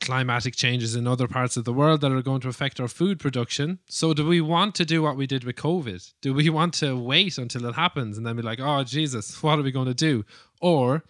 climatic 0.00 0.54
changes 0.54 0.94
in 0.94 1.06
other 1.06 1.26
parts 1.26 1.56
of 1.56 1.64
the 1.64 1.72
world 1.72 2.00
that 2.02 2.12
are 2.12 2.22
going 2.22 2.40
to 2.42 2.48
affect 2.48 2.80
our 2.80 2.88
food 2.88 3.18
production. 3.18 3.78
So, 3.88 4.12
do 4.12 4.26
we 4.26 4.40
want 4.40 4.74
to 4.76 4.84
do 4.84 5.02
what 5.02 5.16
we 5.16 5.26
did 5.26 5.44
with 5.44 5.56
COVID? 5.56 6.12
Do 6.20 6.34
we 6.34 6.50
want 6.50 6.74
to 6.74 6.98
wait 6.98 7.38
until 7.38 7.64
it 7.66 7.74
happens 7.74 8.16
and 8.16 8.26
then 8.26 8.36
be 8.36 8.42
like, 8.42 8.60
oh, 8.60 8.84
Jesus, 8.84 9.42
what 9.42 9.58
are 9.58 9.62
we 9.62 9.72
going 9.72 9.86
to 9.86 9.94
do? 9.94 10.24
Or 10.60 11.04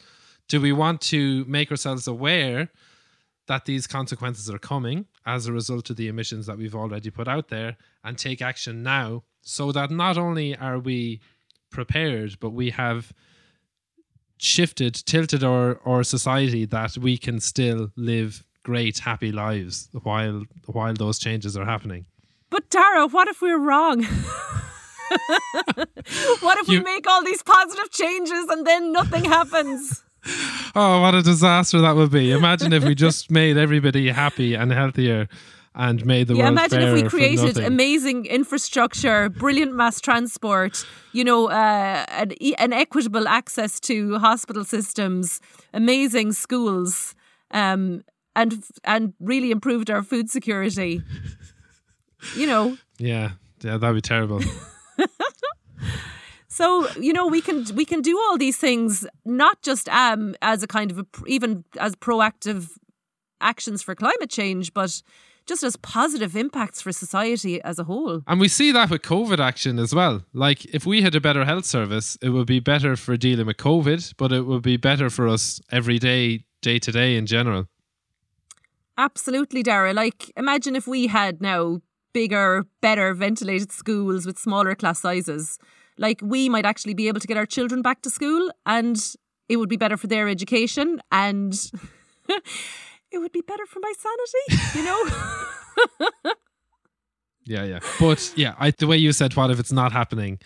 do 0.48 0.61
we 0.61 0.72
want 0.72 1.00
to 1.03 1.44
make 1.46 1.70
ourselves 1.70 2.07
aware 2.07 2.70
that 3.46 3.64
these 3.64 3.87
consequences 3.87 4.48
are 4.48 4.59
coming 4.59 5.07
as 5.27 5.46
a 5.46 5.53
result 5.53 5.90
of 5.90 5.96
the 5.96 6.09
emissions 6.09 6.46
that 6.46 6.57
we've 6.57 6.74
already 6.74 7.11
put 7.11 7.29
out 7.29 7.48
there 7.48 7.77
and 8.03 8.16
take 8.16 8.40
action 8.40 8.83
now 8.83 9.22
so 9.42 9.72
that 9.72 9.90
not 9.90 10.16
only 10.16 10.57
are 10.57 10.79
we 10.79 11.20
prepared, 11.75 12.37
but 12.41 12.51
we 12.51 12.71
have 12.71 13.13
shifted, 14.39 14.95
tilted 14.95 15.43
our, 15.45 15.81
our 15.85 16.03
society 16.03 16.65
that 16.67 16.97
we 16.97 17.17
can 17.19 17.41
still 17.41 17.91
live 17.97 18.45
great, 18.63 18.99
happy 19.01 19.31
lives 19.33 19.89
while 20.03 20.45
while 20.67 20.95
those 20.95 21.19
changes 21.19 21.57
are 21.57 21.67
happening. 21.67 22.07
But 22.51 22.71
Darragh, 22.71 23.13
what 23.13 23.29
if 23.29 23.43
we're 23.43 23.59
wrong? 23.59 24.03
what 26.41 26.59
if 26.59 26.69
You- 26.69 26.79
we 26.79 26.85
make 26.85 27.07
all 27.07 27.23
these 27.25 27.43
positive 27.43 27.91
changes 27.91 28.47
and 28.51 28.67
then 28.67 28.93
nothing 28.93 29.25
happens? 29.25 30.03
Oh, 30.77 31.03
what 31.03 31.15
a 31.15 31.23
disaster 31.23 31.81
that 31.83 31.95
would 31.97 32.11
be! 32.11 32.33
Imagine 32.33 32.73
if 32.73 32.83
we 32.83 32.95
just 32.97 33.31
made 33.31 33.57
everybody 33.59 34.09
happy 34.11 34.55
and 34.55 34.73
healthier, 34.73 35.29
and 35.75 36.05
made 36.07 36.29
the 36.29 36.35
yeah, 36.35 36.45
world 36.45 36.53
imagine 36.53 36.83
if 36.83 37.03
we 37.03 37.09
created 37.09 37.59
amazing 37.59 38.27
infrastructure, 38.27 39.29
brilliant 39.29 39.75
mass 39.75 40.01
transport, 40.01 40.87
you 41.13 41.25
know, 41.25 41.49
uh, 41.49 42.05
an, 42.09 42.33
an 42.59 42.73
equitable 42.73 43.27
access 43.27 43.81
to 43.81 44.19
hospital 44.19 44.65
systems, 44.65 45.41
amazing 45.73 46.33
schools, 46.33 47.15
um, 47.51 48.05
and 48.37 48.65
and 48.85 49.15
really 49.19 49.51
improved 49.51 49.91
our 49.91 50.03
food 50.03 50.31
security. 50.31 51.03
You 52.37 52.47
know, 52.47 52.79
yeah, 52.99 53.33
yeah, 53.63 53.77
that'd 53.79 53.97
be 53.97 54.01
terrible. 54.01 54.41
So 56.55 56.89
you 56.93 57.13
know 57.13 57.27
we 57.27 57.41
can 57.41 57.65
we 57.75 57.85
can 57.85 58.01
do 58.01 58.17
all 58.17 58.39
these 58.39 58.57
things 58.57 59.05
not 59.25 59.61
just 59.63 59.89
um 59.89 60.37
as 60.41 60.63
a 60.63 60.69
kind 60.69 60.93
of 60.93 61.01
a, 61.01 61.07
even 61.27 61.65
as 61.81 61.97
proactive 61.97 62.71
actions 63.41 63.83
for 63.83 63.97
climate 63.97 64.31
change, 64.31 64.73
but 64.73 65.03
just 65.47 65.63
as 65.63 65.77
positive 65.77 66.37
impacts 66.37 66.81
for 66.81 66.93
society 66.93 67.61
as 67.63 67.79
a 67.79 67.85
whole. 67.85 68.23
And 68.27 68.41
we 68.41 68.49
see 68.49 68.73
that 68.73 68.91
with 68.91 69.03
COVID 69.03 69.39
action 69.39 69.79
as 69.79 69.95
well. 69.95 70.23
Like, 70.33 70.65
if 70.67 70.87
we 70.87 71.03
had 71.03 71.15
a 71.15 71.21
better 71.21 71.45
health 71.45 71.67
service, 71.67 72.17
it 72.23 72.31
would 72.31 72.47
be 72.47 72.61
better 72.61 72.97
for 72.97 73.17
dealing 73.17 73.47
with 73.47 73.59
COVID, 73.59 74.15
but 74.17 74.33
it 74.33 74.43
would 74.43 74.63
be 74.63 74.77
better 74.77 75.11
for 75.11 75.29
us 75.29 75.61
every 75.71 75.99
day, 75.99 76.45
day 76.63 76.79
to 76.79 76.93
day 76.93 77.17
in 77.17 77.27
general. 77.27 77.67
Absolutely, 78.97 79.63
Darragh. 79.63 79.95
Like 79.95 80.31
imagine 80.37 80.77
if 80.77 80.87
we 80.87 81.09
had 81.09 81.41
now 81.41 81.81
bigger, 82.13 82.65
better 82.81 83.13
ventilated 83.13 83.73
schools 83.73 84.25
with 84.25 84.39
smaller 84.39 84.75
class 84.75 85.01
sizes. 85.01 85.59
Like 85.99 86.21
we 86.23 86.49
might 86.49 86.65
actually 86.65 86.95
be 86.95 87.09
able 87.09 87.21
to 87.21 87.27
get 87.27 87.37
our 87.37 87.47
children 87.47 87.83
back 87.83 88.03
to 88.03 88.11
school 88.11 88.51
and 88.65 88.97
it 89.49 89.57
would 89.57 89.69
be 89.69 89.77
better 89.77 89.97
for 89.97 90.07
their 90.07 90.29
education 90.29 91.01
and 91.13 91.71
it 93.14 93.18
would 93.18 93.33
be 93.33 93.40
better 93.40 93.66
for 93.66 93.81
my 93.81 93.92
sanity, 93.96 94.79
you 94.79 94.85
know? 94.85 96.33
Yeah, 97.46 97.64
yeah. 97.64 97.81
But 98.00 98.33
yeah, 98.37 98.55
I, 98.59 98.70
the 98.70 98.87
way 98.87 98.96
you 98.96 99.12
said, 99.12 99.35
what 99.37 99.50
if 99.50 99.61
it's 99.61 99.72
not 99.72 99.92
happening? 99.92 100.38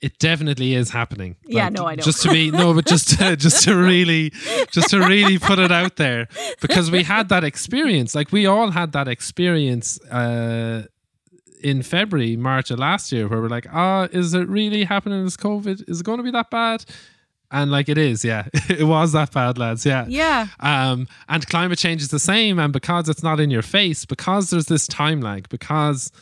It 0.00 0.18
definitely 0.18 0.74
is 0.74 0.90
happening. 0.90 1.36
Yeah, 1.44 1.68
no, 1.68 1.86
I 1.86 1.94
know. 1.94 2.02
Just 2.02 2.22
to 2.22 2.30
be 2.30 2.50
no, 2.50 2.72
but 2.72 2.86
just 2.86 3.18
to, 3.18 3.36
just 3.36 3.64
to 3.64 3.76
really, 3.90 4.30
just 4.70 4.90
to 4.90 5.00
really 5.00 5.38
put 5.38 5.58
it 5.58 5.70
out 5.70 5.96
there, 5.96 6.26
because 6.60 6.90
we 6.90 7.02
had 7.02 7.28
that 7.28 7.44
experience. 7.44 8.14
Like 8.14 8.32
we 8.32 8.46
all 8.46 8.70
had 8.70 8.92
that 8.92 9.08
experience 9.08 10.00
uh, 10.06 10.84
in 11.62 11.82
February, 11.82 12.36
March 12.36 12.70
of 12.70 12.78
last 12.78 13.12
year, 13.12 13.28
where 13.28 13.42
we're 13.42 13.48
like, 13.48 13.66
ah, 13.70 14.08
is 14.10 14.32
it 14.32 14.48
really 14.48 14.84
happening? 14.84 15.26
Is 15.26 15.36
COVID? 15.36 15.86
Is 15.86 16.00
it 16.00 16.04
going 16.04 16.18
to 16.18 16.24
be 16.24 16.30
that 16.30 16.48
bad? 16.50 16.84
And 17.52 17.70
like 17.70 17.88
it 17.88 17.98
is, 17.98 18.24
yeah, 18.24 18.46
it 18.68 18.84
was 18.84 19.12
that 19.12 19.32
bad, 19.32 19.58
lads. 19.58 19.84
Yeah, 19.84 20.06
yeah. 20.08 20.46
um, 20.60 21.08
and 21.28 21.46
climate 21.48 21.78
change 21.78 22.00
is 22.00 22.08
the 22.08 22.20
same. 22.20 22.58
And 22.58 22.72
because 22.72 23.08
it's 23.08 23.22
not 23.22 23.40
in 23.40 23.50
your 23.50 23.62
face, 23.62 24.04
because 24.04 24.50
there's 24.50 24.66
this 24.66 24.86
time 24.86 25.20
lag, 25.20 25.48
because 25.48 26.12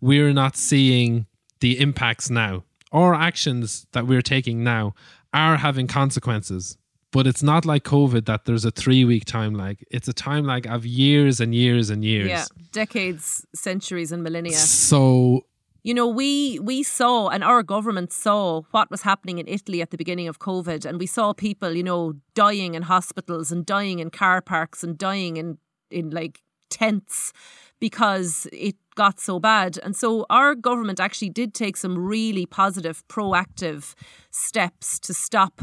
we're 0.00 0.32
not 0.32 0.56
seeing 0.56 1.26
the 1.60 1.80
impacts 1.80 2.28
now, 2.28 2.64
or 2.92 3.14
actions 3.14 3.86
that 3.92 4.06
we're 4.06 4.22
taking 4.22 4.62
now 4.62 4.94
are 5.32 5.56
having 5.56 5.86
consequences. 5.86 6.76
But 7.10 7.26
it's 7.26 7.42
not 7.42 7.64
like 7.64 7.84
COVID 7.84 8.26
that 8.26 8.44
there's 8.44 8.64
a 8.64 8.70
three 8.70 9.04
week 9.04 9.24
time 9.24 9.54
lag. 9.54 9.84
It's 9.90 10.08
a 10.08 10.12
time 10.12 10.44
lag 10.44 10.66
of 10.66 10.84
years 10.84 11.40
and 11.40 11.54
years 11.54 11.88
and 11.88 12.04
years. 12.04 12.28
Yeah, 12.28 12.44
decades, 12.72 13.46
centuries, 13.54 14.10
and 14.12 14.22
millennia. 14.22 14.52
So 14.52 15.46
You 15.84 15.92
know, 15.92 16.08
we 16.08 16.58
we 16.60 16.82
saw 16.82 17.28
and 17.28 17.44
our 17.44 17.62
government 17.62 18.10
saw 18.10 18.62
what 18.70 18.90
was 18.90 19.02
happening 19.02 19.38
in 19.38 19.46
Italy 19.46 19.82
at 19.82 19.90
the 19.90 19.98
beginning 19.98 20.28
of 20.28 20.38
COVID, 20.38 20.86
and 20.86 20.98
we 20.98 21.06
saw 21.06 21.34
people, 21.34 21.76
you 21.76 21.82
know, 21.82 22.14
dying 22.34 22.74
in 22.74 22.82
hospitals 22.82 23.52
and 23.52 23.66
dying 23.66 23.98
in 23.98 24.08
car 24.08 24.40
parks 24.40 24.82
and 24.82 24.96
dying 24.96 25.36
in 25.36 25.58
in 25.90 26.08
like 26.08 26.40
tents 26.70 27.34
because 27.80 28.46
it 28.50 28.76
got 28.94 29.20
so 29.20 29.38
bad. 29.38 29.78
And 29.82 29.94
so 29.94 30.24
our 30.30 30.54
government 30.54 31.00
actually 31.00 31.28
did 31.28 31.52
take 31.52 31.76
some 31.76 31.98
really 31.98 32.46
positive, 32.46 33.06
proactive 33.08 33.94
steps 34.30 34.98
to 35.00 35.12
stop 35.12 35.60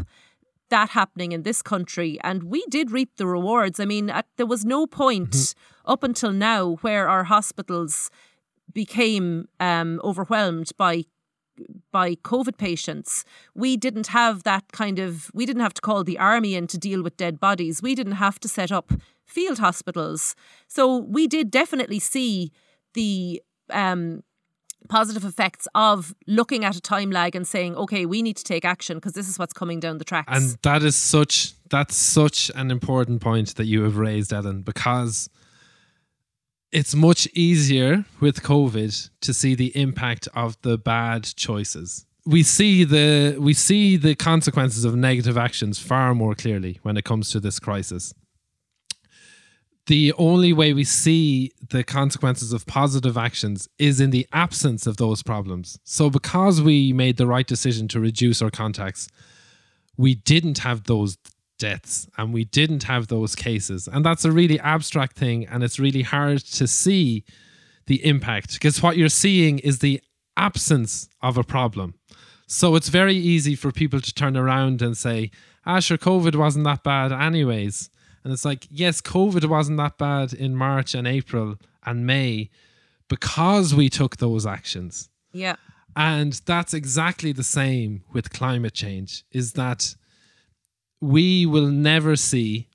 that 0.70 0.90
happening 0.90 1.32
in 1.34 1.44
this 1.44 1.62
country 1.62 2.18
and 2.24 2.44
we 2.44 2.64
did 2.70 2.92
reap 2.92 3.18
the 3.18 3.28
rewards 3.28 3.78
i 3.78 3.84
mean 3.84 4.10
at, 4.10 4.26
there 4.38 4.46
was 4.46 4.64
no 4.64 4.88
point 4.88 5.32
mm-hmm. 5.32 5.92
up 5.92 6.02
until 6.02 6.32
now 6.32 6.76
where 6.76 7.10
our 7.10 7.26
hospitals 7.26 8.10
became 8.74 9.48
um, 9.60 10.00
overwhelmed 10.04 10.72
by 10.78 11.06
by 11.92 12.16
covid 12.16 12.58
patients. 12.58 13.24
We 13.54 13.78
didn't 13.78 14.08
have 14.08 14.44
that 14.44 14.72
kind 14.72 15.00
of 15.00 15.30
we 15.34 15.46
didn't 15.46 15.62
have 15.62 15.74
to 15.76 15.82
call 15.82 16.04
the 16.04 16.18
army 16.18 16.56
in 16.56 16.68
to 16.68 16.78
deal 16.78 17.04
with 17.04 17.18
dead 17.18 17.40
bodies. 17.40 17.82
We 17.82 17.94
didn't 17.94 18.14
have 18.14 18.40
to 18.40 18.48
set 18.48 18.72
up 18.72 18.92
field 19.26 19.60
hospitals. 19.60 20.36
So 20.68 20.98
we 20.98 21.28
did 21.28 21.52
definitely 21.52 22.00
see 22.00 22.52
the 22.94 23.42
um, 23.70 24.24
positive 24.90 25.24
effects 25.24 25.68
of 25.76 26.14
looking 26.28 26.66
at 26.66 26.76
a 26.76 26.82
time 26.82 27.12
lag 27.12 27.36
and 27.36 27.48
saying, 27.48 27.76
okay, 27.76 28.06
we 28.06 28.22
need 28.22 28.38
to 28.38 28.44
take 28.44 28.66
action 28.66 28.98
because 28.98 29.14
this 29.14 29.30
is 29.30 29.40
what's 29.40 29.54
coming 29.54 29.80
down 29.80 29.98
the 29.98 30.04
tracks. 30.04 30.32
And 30.36 30.58
that 30.64 30.84
is 30.84 30.96
such 30.96 31.54
that's 31.70 31.96
such 31.96 32.52
an 32.56 32.72
important 32.72 33.22
point 33.22 33.56
that 33.56 33.66
you 33.66 33.84
have 33.84 33.98
raised, 33.98 34.34
Ellen, 34.34 34.62
because 34.62 35.30
it's 36.72 36.96
much 36.96 37.28
easier 37.34 38.06
with 38.20 38.44
COVID 38.44 39.10
to 39.22 39.34
see 39.34 39.56
the 39.56 39.76
impact 39.76 40.28
of 40.34 40.62
the 40.62 40.78
bad 40.78 41.24
choices. 41.36 42.06
We 42.26 42.44
see 42.44 42.84
the 42.84 43.38
we 43.40 43.54
see 43.54 43.98
the 43.98 44.16
consequences 44.16 44.86
of 44.86 44.96
negative 44.96 45.38
actions 45.38 45.80
far 45.80 46.14
more 46.14 46.36
clearly 46.36 46.80
when 46.84 46.96
it 46.96 47.04
comes 47.04 47.32
to 47.32 47.40
this 47.40 47.60
crisis. 47.60 48.14
The 49.88 50.14
only 50.14 50.54
way 50.54 50.74
we 50.74 50.84
see 50.84 51.52
the 51.70 51.84
consequences 51.84 52.54
of 52.54 52.68
positive 52.68 53.18
actions 53.18 53.68
is 53.80 54.00
in 54.00 54.12
the 54.12 54.28
absence 54.32 54.86
of 54.86 54.98
those 54.98 55.24
problems. 55.24 55.80
So 55.84 56.10
because 56.12 56.62
we 56.62 56.94
made 56.94 57.18
the 57.18 57.26
right 57.26 57.48
decision 57.48 57.88
to 57.90 58.00
reduce 58.00 58.42
our 58.44 58.52
contacts, 58.52 59.08
we 59.98 60.16
didn't 60.16 60.60
have 60.60 60.84
those 60.84 61.18
deaths 61.62 62.08
and 62.18 62.34
we 62.34 62.44
didn't 62.44 62.84
have 62.84 63.08
those 63.08 63.36
cases. 63.36 63.88
And 63.88 64.04
that's 64.04 64.26
a 64.26 64.32
really 64.32 64.60
abstract 64.60 65.16
thing. 65.16 65.48
And 65.48 65.64
it's 65.64 65.80
really 65.80 66.02
hard 66.02 66.40
to 66.60 66.68
see 66.68 67.24
the 67.86 68.04
impact 68.06 68.54
because 68.54 68.82
what 68.84 68.98
you're 68.98 69.10
seeing 69.26 69.60
is 69.60 69.80
the 69.80 70.02
absence 70.36 71.08
of 71.22 71.38
a 71.38 71.44
problem. 71.44 71.94
So 72.48 72.76
it's 72.76 72.90
very 72.90 73.16
easy 73.16 73.56
for 73.56 73.72
people 73.72 74.02
to 74.02 74.14
turn 74.14 74.36
around 74.36 74.82
and 74.82 74.98
say, 74.98 75.32
ah, 75.66 75.80
sure, 75.80 75.98
COVID 75.98 76.36
wasn't 76.36 76.66
that 76.66 76.84
bad, 76.84 77.12
anyways. 77.12 77.90
And 78.24 78.34
it's 78.34 78.44
like, 78.44 78.68
yes, 78.70 79.02
COVID 79.02 79.46
wasn't 79.46 79.78
that 79.78 79.98
bad 79.98 80.34
in 80.34 80.56
March 80.56 80.94
and 80.94 81.08
April 81.08 81.56
and 81.86 82.06
May 82.06 82.50
because 83.08 83.74
we 83.74 83.88
took 83.90 84.18
those 84.18 84.46
actions. 84.46 85.10
yeah. 85.32 85.56
And 85.94 86.34
that's 86.46 86.74
exactly 86.74 87.34
the 87.34 87.44
same 87.44 88.04
with 88.14 88.32
climate 88.32 88.74
change 88.74 89.26
is 89.32 89.54
that 89.54 89.96
we 91.02 91.46
will 91.46 91.68
never 91.68 92.16
see 92.16 92.68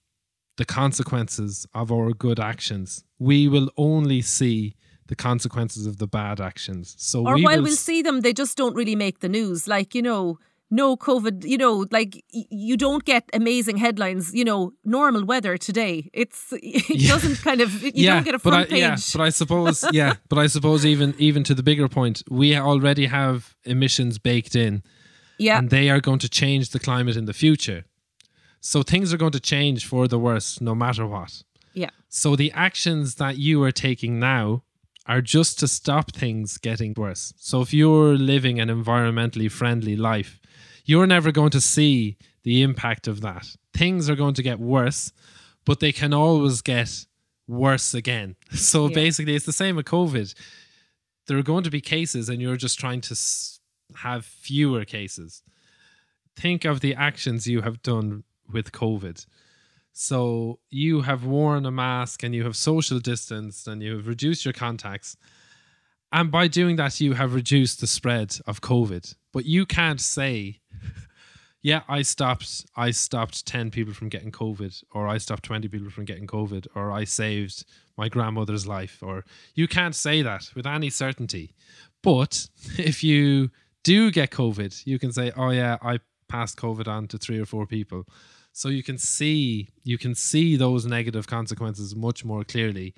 the 0.57 0.65
consequences 0.65 1.67
of 1.75 1.93
our 1.93 2.13
good 2.13 2.41
actions. 2.41 3.05
We 3.19 3.47
will 3.49 3.71
only 3.77 4.23
see 4.23 4.75
the 5.07 5.15
consequences 5.17 5.87
of 5.87 5.99
the 5.99 6.07
bad 6.09 6.41
actions. 6.41 6.95
So 6.99 7.27
Or 7.27 7.35
we 7.37 7.45
while 7.45 7.63
we'll 7.63 7.73
s- 7.73 7.79
see 7.79 8.03
them, 8.03 8.23
they 8.23 8.33
just 8.33 8.57
don't 8.57 8.75
really 8.75 8.97
make 8.97 9.21
the 9.21 9.29
news. 9.29 9.69
Like, 9.69 9.95
you 9.95 10.03
know, 10.03 10.39
no 10.69 10.97
COVID, 10.97 11.45
you 11.45 11.57
know, 11.59 11.87
like 11.93 12.25
y- 12.35 12.45
you 12.51 12.77
don't 12.77 13.05
get 13.05 13.23
amazing 13.33 13.77
headlines, 13.77 14.35
you 14.35 14.45
know, 14.45 14.73
normal 14.85 15.25
weather 15.25 15.57
today. 15.57 16.11
It's 16.13 16.53
it 16.53 16.89
Yeah. 16.89 17.09
doesn't 17.13 17.37
kind 17.43 17.61
of 17.61 17.71
you 17.85 17.93
yeah, 17.95 18.15
don't 18.15 18.25
get 18.25 18.35
a 18.35 18.39
but 18.39 18.51
front 18.51 18.67
I, 18.67 18.71
page. 18.71 18.81
yeah, 18.81 18.97
but 19.15 19.21
I 19.23 19.29
suppose 19.31 19.85
yeah, 19.93 20.15
but 20.29 20.39
I 20.39 20.49
suppose 20.49 20.85
even 20.85 21.15
even 21.19 21.45
to 21.45 21.55
the 21.55 21.63
bigger 21.63 21.89
point, 21.89 22.23
we 22.29 22.57
already 22.57 23.07
have 23.07 23.55
emissions 23.65 24.19
baked 24.19 24.57
in, 24.57 24.83
yeah. 25.39 25.59
and 25.59 25.71
they 25.71 25.89
are 25.91 26.01
going 26.01 26.19
to 26.21 26.29
change 26.29 26.71
the 26.71 26.81
climate 26.81 27.17
in 27.17 27.27
the 27.27 27.35
future. 27.35 27.85
So 28.71 28.83
things 28.83 29.13
are 29.13 29.17
going 29.25 29.37
to 29.39 29.41
change 29.55 29.81
for 29.87 30.09
the 30.09 30.19
worse, 30.19 30.61
no 30.61 30.75
matter 30.75 31.07
what. 31.07 31.33
yeah. 31.83 31.91
So 32.09 32.35
the 32.37 32.51
actions 32.53 33.17
that 33.17 33.35
you 33.47 33.63
are 33.63 33.73
taking 33.89 34.19
now 34.19 34.63
are 35.07 35.21
just 35.37 35.53
to 35.61 35.69
stop 35.69 36.07
things 36.13 36.59
getting 36.59 36.93
worse. 36.97 37.33
So 37.37 37.61
if 37.61 37.71
you're 37.79 38.17
living 38.35 38.59
an 38.61 38.69
environmentally 38.69 39.51
friendly 39.51 39.97
life, 39.97 40.41
you're 40.85 41.07
never 41.07 41.31
going 41.31 41.51
to 41.59 41.61
see 41.61 42.17
the 42.43 42.63
impact 42.69 43.07
of 43.07 43.21
that. 43.21 43.47
Things 43.73 44.09
are 44.11 44.17
going 44.17 44.35
to 44.35 44.43
get 44.43 44.59
worse, 44.59 45.13
but 45.65 45.79
they 45.81 45.93
can 45.93 46.13
always 46.13 46.61
get 46.63 46.91
worse 47.47 47.95
again. 47.95 48.35
So 48.71 48.79
Yeah. 48.89 48.95
basically, 48.95 49.35
it's 49.37 49.47
the 49.53 49.61
same 49.63 49.77
with 49.77 49.87
COVID. 49.87 50.35
There 51.27 51.39
are 51.39 51.51
going 51.53 51.65
to 51.65 51.71
be 51.79 51.81
cases, 51.97 52.29
and 52.29 52.41
you're 52.43 52.63
just 52.67 52.79
trying 52.81 53.03
to 53.03 53.15
have 54.07 54.25
fewer 54.25 54.85
cases. 54.85 55.43
Think 56.43 56.65
of 56.65 56.81
the 56.81 56.95
actions 57.09 57.47
you 57.47 57.63
have 57.63 57.79
done 57.83 58.25
with 58.53 58.73
COVID. 58.73 59.27
So 59.99 60.59
you 60.69 61.01
have 61.01 61.25
worn 61.25 61.65
a 61.65 61.71
mask 61.71 62.23
and 62.23 62.35
you 62.35 62.45
have 62.45 62.55
social 62.55 62.99
distanced 62.99 63.67
and 63.67 63.83
you 63.83 63.97
have 63.97 64.07
reduced 64.07 64.45
your 64.45 64.53
contacts. 64.53 65.17
And 66.13 66.31
by 66.31 66.49
doing 66.49 66.77
that, 66.77 67.01
you 67.01 67.15
have 67.15 67.35
reduced 67.35 67.81
the 67.81 67.87
spread 67.87 68.37
of 68.47 68.61
COVID. 68.61 69.15
But 69.33 69.47
you 69.47 69.65
can't 69.65 70.01
say, 70.01 70.61
yeah, 71.63 71.81
I 71.89 72.03
stopped 72.03 72.67
I 72.77 72.91
stopped 72.91 73.47
10 73.47 73.71
people 73.71 73.95
from 73.95 74.11
getting 74.11 74.31
COVID, 74.31 74.85
or 74.93 75.09
I 75.09 75.17
stopped 75.17 75.45
20 75.45 75.67
people 75.69 75.89
from 75.89 76.05
getting 76.05 76.27
COVID, 76.27 76.67
or 76.75 76.93
I 76.93 77.05
saved 77.05 77.65
my 77.97 78.11
grandmother's 78.11 78.67
life, 78.67 79.03
or 79.03 79.25
you 79.55 79.67
can't 79.67 79.95
say 79.95 80.21
that 80.21 80.51
with 80.55 80.67
any 80.67 80.91
certainty. 80.91 81.55
But 82.03 82.49
if 82.79 83.03
you 83.03 83.51
do 83.83 84.11
get 84.11 84.31
COVID, 84.31 84.87
you 84.87 84.99
can 84.99 85.11
say, 85.11 85.33
oh 85.37 85.51
yeah, 85.51 85.79
I 85.81 86.01
passed 86.29 86.59
COVID 86.59 86.87
on 86.87 87.09
to 87.09 87.19
three 87.19 87.41
or 87.41 87.47
four 87.47 87.67
people 87.67 88.07
so 88.57 88.71
you 88.71 88.83
can 88.83 88.97
see 88.97 89.69
you 89.85 89.99
can 89.99 90.15
see 90.15 90.57
those 90.57 90.87
negative 90.87 91.27
consequences 91.27 91.95
much 91.95 92.25
more 92.25 92.43
clearly 92.43 92.95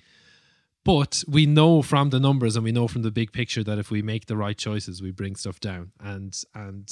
but 0.85 1.25
we 1.27 1.47
know 1.47 1.83
from 1.83 2.11
the 2.11 2.21
numbers 2.21 2.55
and 2.55 2.65
we 2.65 2.71
know 2.71 2.87
from 2.87 3.03
the 3.03 3.11
big 3.11 3.33
picture 3.33 3.65
that 3.65 3.77
if 3.77 3.91
we 3.91 4.01
make 4.01 4.27
the 4.27 4.37
right 4.37 4.57
choices 4.57 5.03
we 5.03 5.11
bring 5.11 5.35
stuff 5.35 5.59
down 5.59 5.91
and 6.01 6.43
and 6.55 6.89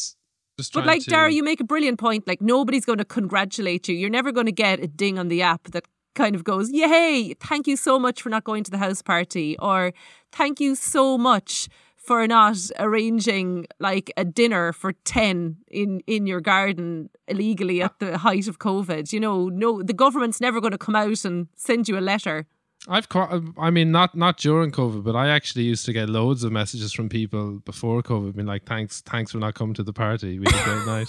just 0.59 0.73
But 0.73 0.87
like 0.87 1.03
to, 1.03 1.11
Darragh, 1.11 1.35
you 1.35 1.43
make 1.43 1.61
a 1.61 1.65
brilliant 1.65 1.99
point. 1.99 2.27
Like 2.27 2.41
nobody's 2.41 2.87
going 2.87 2.97
to 2.97 3.05
congratulate 3.05 3.89
you. 3.89 3.95
You're 3.95 4.09
never 4.09 4.33
going 4.33 4.47
to 4.47 4.53
get 4.53 4.81
a 4.81 4.87
ding 4.87 5.19
on 5.19 5.29
the 5.29 5.43
app 5.43 5.65
that 5.73 5.85
kind 6.15 6.35
of 6.35 6.45
goes, 6.45 6.71
"Yay! 6.71 7.35
Thank 7.39 7.67
you 7.67 7.77
so 7.77 7.99
much 7.99 8.23
for 8.23 8.31
not 8.31 8.45
going 8.45 8.65
to 8.65 8.71
the 8.71 8.79
house 8.79 9.03
party," 9.03 9.59
or 9.59 9.93
"Thank 10.33 10.59
you 10.59 10.75
so 10.75 11.19
much 11.19 11.69
for 12.07 12.27
not 12.27 12.57
arranging 12.79 13.67
like 13.81 14.13
a 14.17 14.25
dinner 14.25 14.73
for 14.73 14.93
ten 15.05 15.57
in 15.69 16.01
in 16.07 16.27
your 16.27 16.41
garden 16.41 17.11
illegally 17.29 17.83
at 17.83 17.99
the 17.99 18.19
height 18.19 18.49
of 18.49 18.59
COVID." 18.59 19.13
You 19.13 19.21
know, 19.21 19.49
no, 19.49 19.83
the 19.83 19.93
government's 19.93 20.41
never 20.41 20.61
going 20.61 20.73
to 20.73 20.79
come 20.87 20.97
out 20.97 21.25
and 21.25 21.49
send 21.57 21.89
you 21.89 21.99
a 21.99 22.01
letter. 22.13 22.47
I've 22.89 23.09
caught, 23.09 23.43
I 23.59 23.71
mean 23.71 23.91
not 23.91 24.15
not 24.15 24.37
during 24.37 24.71
COVID 24.71 25.03
but 25.03 25.17
I 25.17 25.29
actually 25.29 25.65
used 25.65 25.87
to 25.87 25.93
get 25.93 26.09
loads 26.09 26.45
of 26.45 26.53
messages 26.53 26.93
from 26.93 27.09
people 27.09 27.59
before 27.65 28.01
COVID 28.03 28.37
being 28.37 28.47
like 28.47 28.65
thanks 28.65 29.01
thanks 29.01 29.33
for 29.33 29.39
not 29.39 29.55
coming 29.55 29.75
to 29.75 29.83
the 29.83 29.93
party 29.93 30.39
we 30.39 30.47
had 30.49 30.61
a 30.61 30.65
great 30.65 30.87
night 30.87 31.09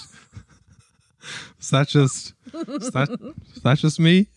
is 1.59 1.69
that 1.69 1.87
just 1.87 2.33
is 2.53 2.89
that 2.91 3.09
is 3.55 3.61
that 3.61 3.77
just 3.77 3.99
me 3.99 4.27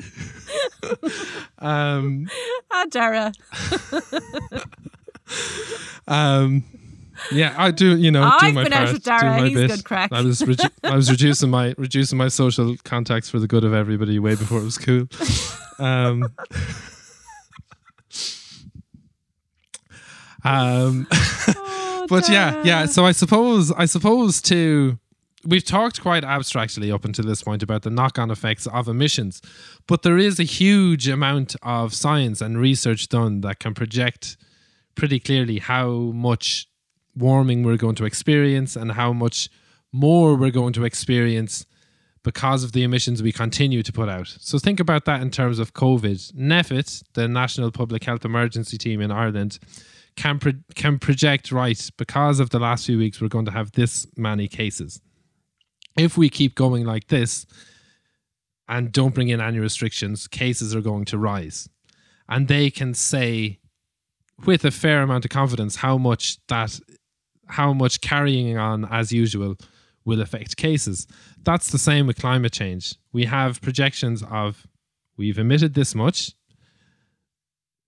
um 1.58 2.28
Ah, 2.72 2.86
Darragh, 2.88 3.34
Um, 6.08 6.64
yeah, 7.30 7.54
I 7.56 7.70
do. 7.70 7.96
You 7.96 8.10
know, 8.10 8.22
I've 8.22 8.54
my 8.54 8.64
been 8.64 8.72
out 8.72 8.92
with 8.92 9.04
Darragh, 9.04 9.20
do 9.20 9.42
my 9.42 9.48
he's 9.48 9.58
bit. 9.58 9.70
good 9.70 9.84
crack. 9.84 10.12
I 10.12 10.22
was 10.22 10.42
I 10.82 10.96
was 10.96 11.10
reducing 11.10 11.50
my 11.50 11.74
reducing 11.76 12.18
my 12.18 12.28
social 12.28 12.76
contacts 12.84 13.28
for 13.28 13.38
the 13.38 13.46
good 13.46 13.64
of 13.64 13.72
everybody 13.74 14.18
way 14.18 14.34
before 14.34 14.60
it 14.60 14.64
was 14.64 14.78
cool. 14.78 15.06
Um, 15.78 16.24
um, 20.44 21.06
Oh, 21.12 22.06
but 22.08 22.28
yeah, 22.28 22.62
yeah. 22.64 22.86
So 22.86 23.04
I 23.04 23.12
suppose 23.12 23.70
I 23.72 23.84
suppose 23.84 24.40
to 24.42 24.98
we've 25.44 25.64
talked 25.64 26.00
quite 26.00 26.24
abstractly 26.24 26.90
up 26.90 27.04
until 27.04 27.24
this 27.24 27.42
point 27.42 27.62
about 27.62 27.82
the 27.82 27.90
knock-on 27.90 28.30
effects 28.30 28.66
of 28.66 28.88
emissions, 28.88 29.40
but 29.86 30.02
there 30.02 30.18
is 30.18 30.38
a 30.40 30.44
huge 30.44 31.08
amount 31.08 31.56
of 31.62 31.94
science 31.94 32.40
and 32.40 32.58
research 32.58 33.08
done 33.08 33.40
that 33.42 33.58
can 33.58 33.74
project 33.74 34.36
pretty 35.00 35.18
clearly 35.18 35.58
how 35.58 35.88
much 36.28 36.68
warming 37.16 37.62
we're 37.62 37.78
going 37.78 37.94
to 37.94 38.04
experience 38.04 38.76
and 38.76 38.92
how 38.92 39.14
much 39.14 39.48
more 39.92 40.36
we're 40.36 40.50
going 40.50 40.74
to 40.74 40.84
experience 40.84 41.64
because 42.22 42.62
of 42.62 42.72
the 42.72 42.82
emissions 42.82 43.22
we 43.22 43.32
continue 43.32 43.82
to 43.82 43.94
put 43.94 44.10
out. 44.10 44.28
So 44.28 44.58
think 44.58 44.78
about 44.78 45.06
that 45.06 45.22
in 45.22 45.30
terms 45.30 45.58
of 45.58 45.72
COVID. 45.72 46.34
NPHET, 46.34 47.02
the 47.14 47.26
National 47.26 47.70
Public 47.70 48.04
Health 48.04 48.26
Emergency 48.26 48.76
Team 48.76 49.00
in 49.00 49.10
Ireland, 49.10 49.58
can 50.16 50.38
pro- 50.38 50.64
can 50.74 50.98
project 50.98 51.50
right 51.50 51.90
because 51.96 52.38
of 52.38 52.50
the 52.50 52.58
last 52.58 52.84
few 52.84 52.98
weeks 52.98 53.22
we're 53.22 53.28
going 53.28 53.46
to 53.46 53.52
have 53.52 53.72
this 53.72 54.06
many 54.18 54.48
cases. 54.48 55.00
If 55.96 56.18
we 56.18 56.28
keep 56.28 56.54
going 56.54 56.84
like 56.84 57.08
this 57.08 57.46
and 58.68 58.92
don't 58.92 59.14
bring 59.14 59.30
in 59.30 59.40
any 59.40 59.60
restrictions, 59.60 60.28
cases 60.28 60.74
are 60.74 60.82
going 60.82 61.06
to 61.06 61.16
rise. 61.16 61.70
And 62.28 62.48
they 62.48 62.68
can 62.68 62.92
say 62.92 63.59
with 64.46 64.64
a 64.64 64.70
fair 64.70 65.02
amount 65.02 65.24
of 65.24 65.30
confidence 65.30 65.76
how 65.76 65.98
much 65.98 66.38
that 66.48 66.78
how 67.46 67.72
much 67.72 68.00
carrying 68.00 68.56
on 68.56 68.84
as 68.90 69.12
usual 69.12 69.56
will 70.04 70.20
affect 70.20 70.56
cases. 70.56 71.06
That's 71.42 71.70
the 71.70 71.78
same 71.78 72.06
with 72.06 72.18
climate 72.18 72.52
change. 72.52 72.94
We 73.12 73.24
have 73.26 73.60
projections 73.60 74.22
of 74.30 74.66
we've 75.16 75.38
emitted 75.38 75.74
this 75.74 75.94
much, 75.94 76.32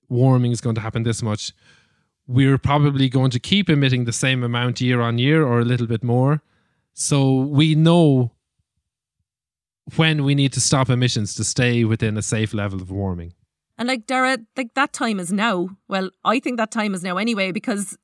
warming 0.09 0.53
is 0.53 0.61
going 0.61 0.75
to 0.75 0.81
happen 0.81 1.03
this 1.05 1.23
much. 1.23 1.53
We're 2.27 2.59
probably 2.59 3.09
going 3.09 3.31
to 3.31 3.41
keep 3.41 3.69
emitting 3.69 4.05
the 4.05 4.13
same 4.13 4.43
amount 4.43 4.81
year 4.81 5.01
on 5.01 5.19
year 5.19 5.45
or 5.45 5.61
a 5.61 5.65
little 5.65 5.87
bit 5.87 6.05
more. 6.05 6.43
So 6.95 7.35
we 7.35 7.75
know 7.75 8.33
when 9.97 10.25
we 10.25 10.35
need 10.35 10.53
to 10.53 10.61
stop 10.61 10.89
emissions 10.89 11.35
to 11.35 11.45
stay 11.45 11.85
within 11.85 12.17
a 12.17 12.23
safe 12.23 12.55
level 12.55 12.81
of 12.81 12.91
warming. 12.91 13.35
And 13.83 13.89
like 13.89 14.07
Darragh, 14.07 14.47
like 14.57 14.75
that 14.75 14.93
time 14.93 15.19
is 15.19 15.33
now. 15.33 15.71
Well, 15.89 16.11
I 16.25 16.39
think 16.39 16.57
that 16.57 16.71
time 16.71 16.95
is 16.95 17.03
now 17.03 17.17
anyway, 17.17 17.51
because 17.51 17.99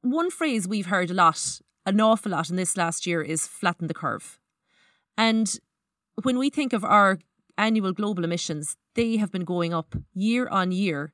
one 0.00 0.30
phrase 0.30 0.66
we've 0.66 0.86
heard 0.86 1.10
a 1.10 1.12
lot, 1.12 1.60
an 1.84 2.00
awful 2.00 2.32
lot 2.32 2.48
in 2.48 2.56
this 2.56 2.74
last 2.74 3.06
year 3.06 3.20
is 3.20 3.46
flatten 3.46 3.86
the 3.86 3.92
curve. 3.92 4.38
And 5.18 5.58
when 6.22 6.38
we 6.38 6.48
think 6.48 6.72
of 6.72 6.86
our 6.86 7.18
annual 7.58 7.92
global 7.92 8.24
emissions, 8.24 8.78
they 8.94 9.18
have 9.18 9.30
been 9.30 9.44
going 9.44 9.74
up 9.74 9.94
year 10.14 10.48
on 10.48 10.72
year. 10.72 11.12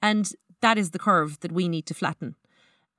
And 0.00 0.30
that 0.60 0.78
is 0.78 0.92
the 0.92 1.00
curve 1.00 1.40
that 1.40 1.50
we 1.50 1.66
need 1.66 1.86
to 1.86 1.94
flatten. 1.94 2.36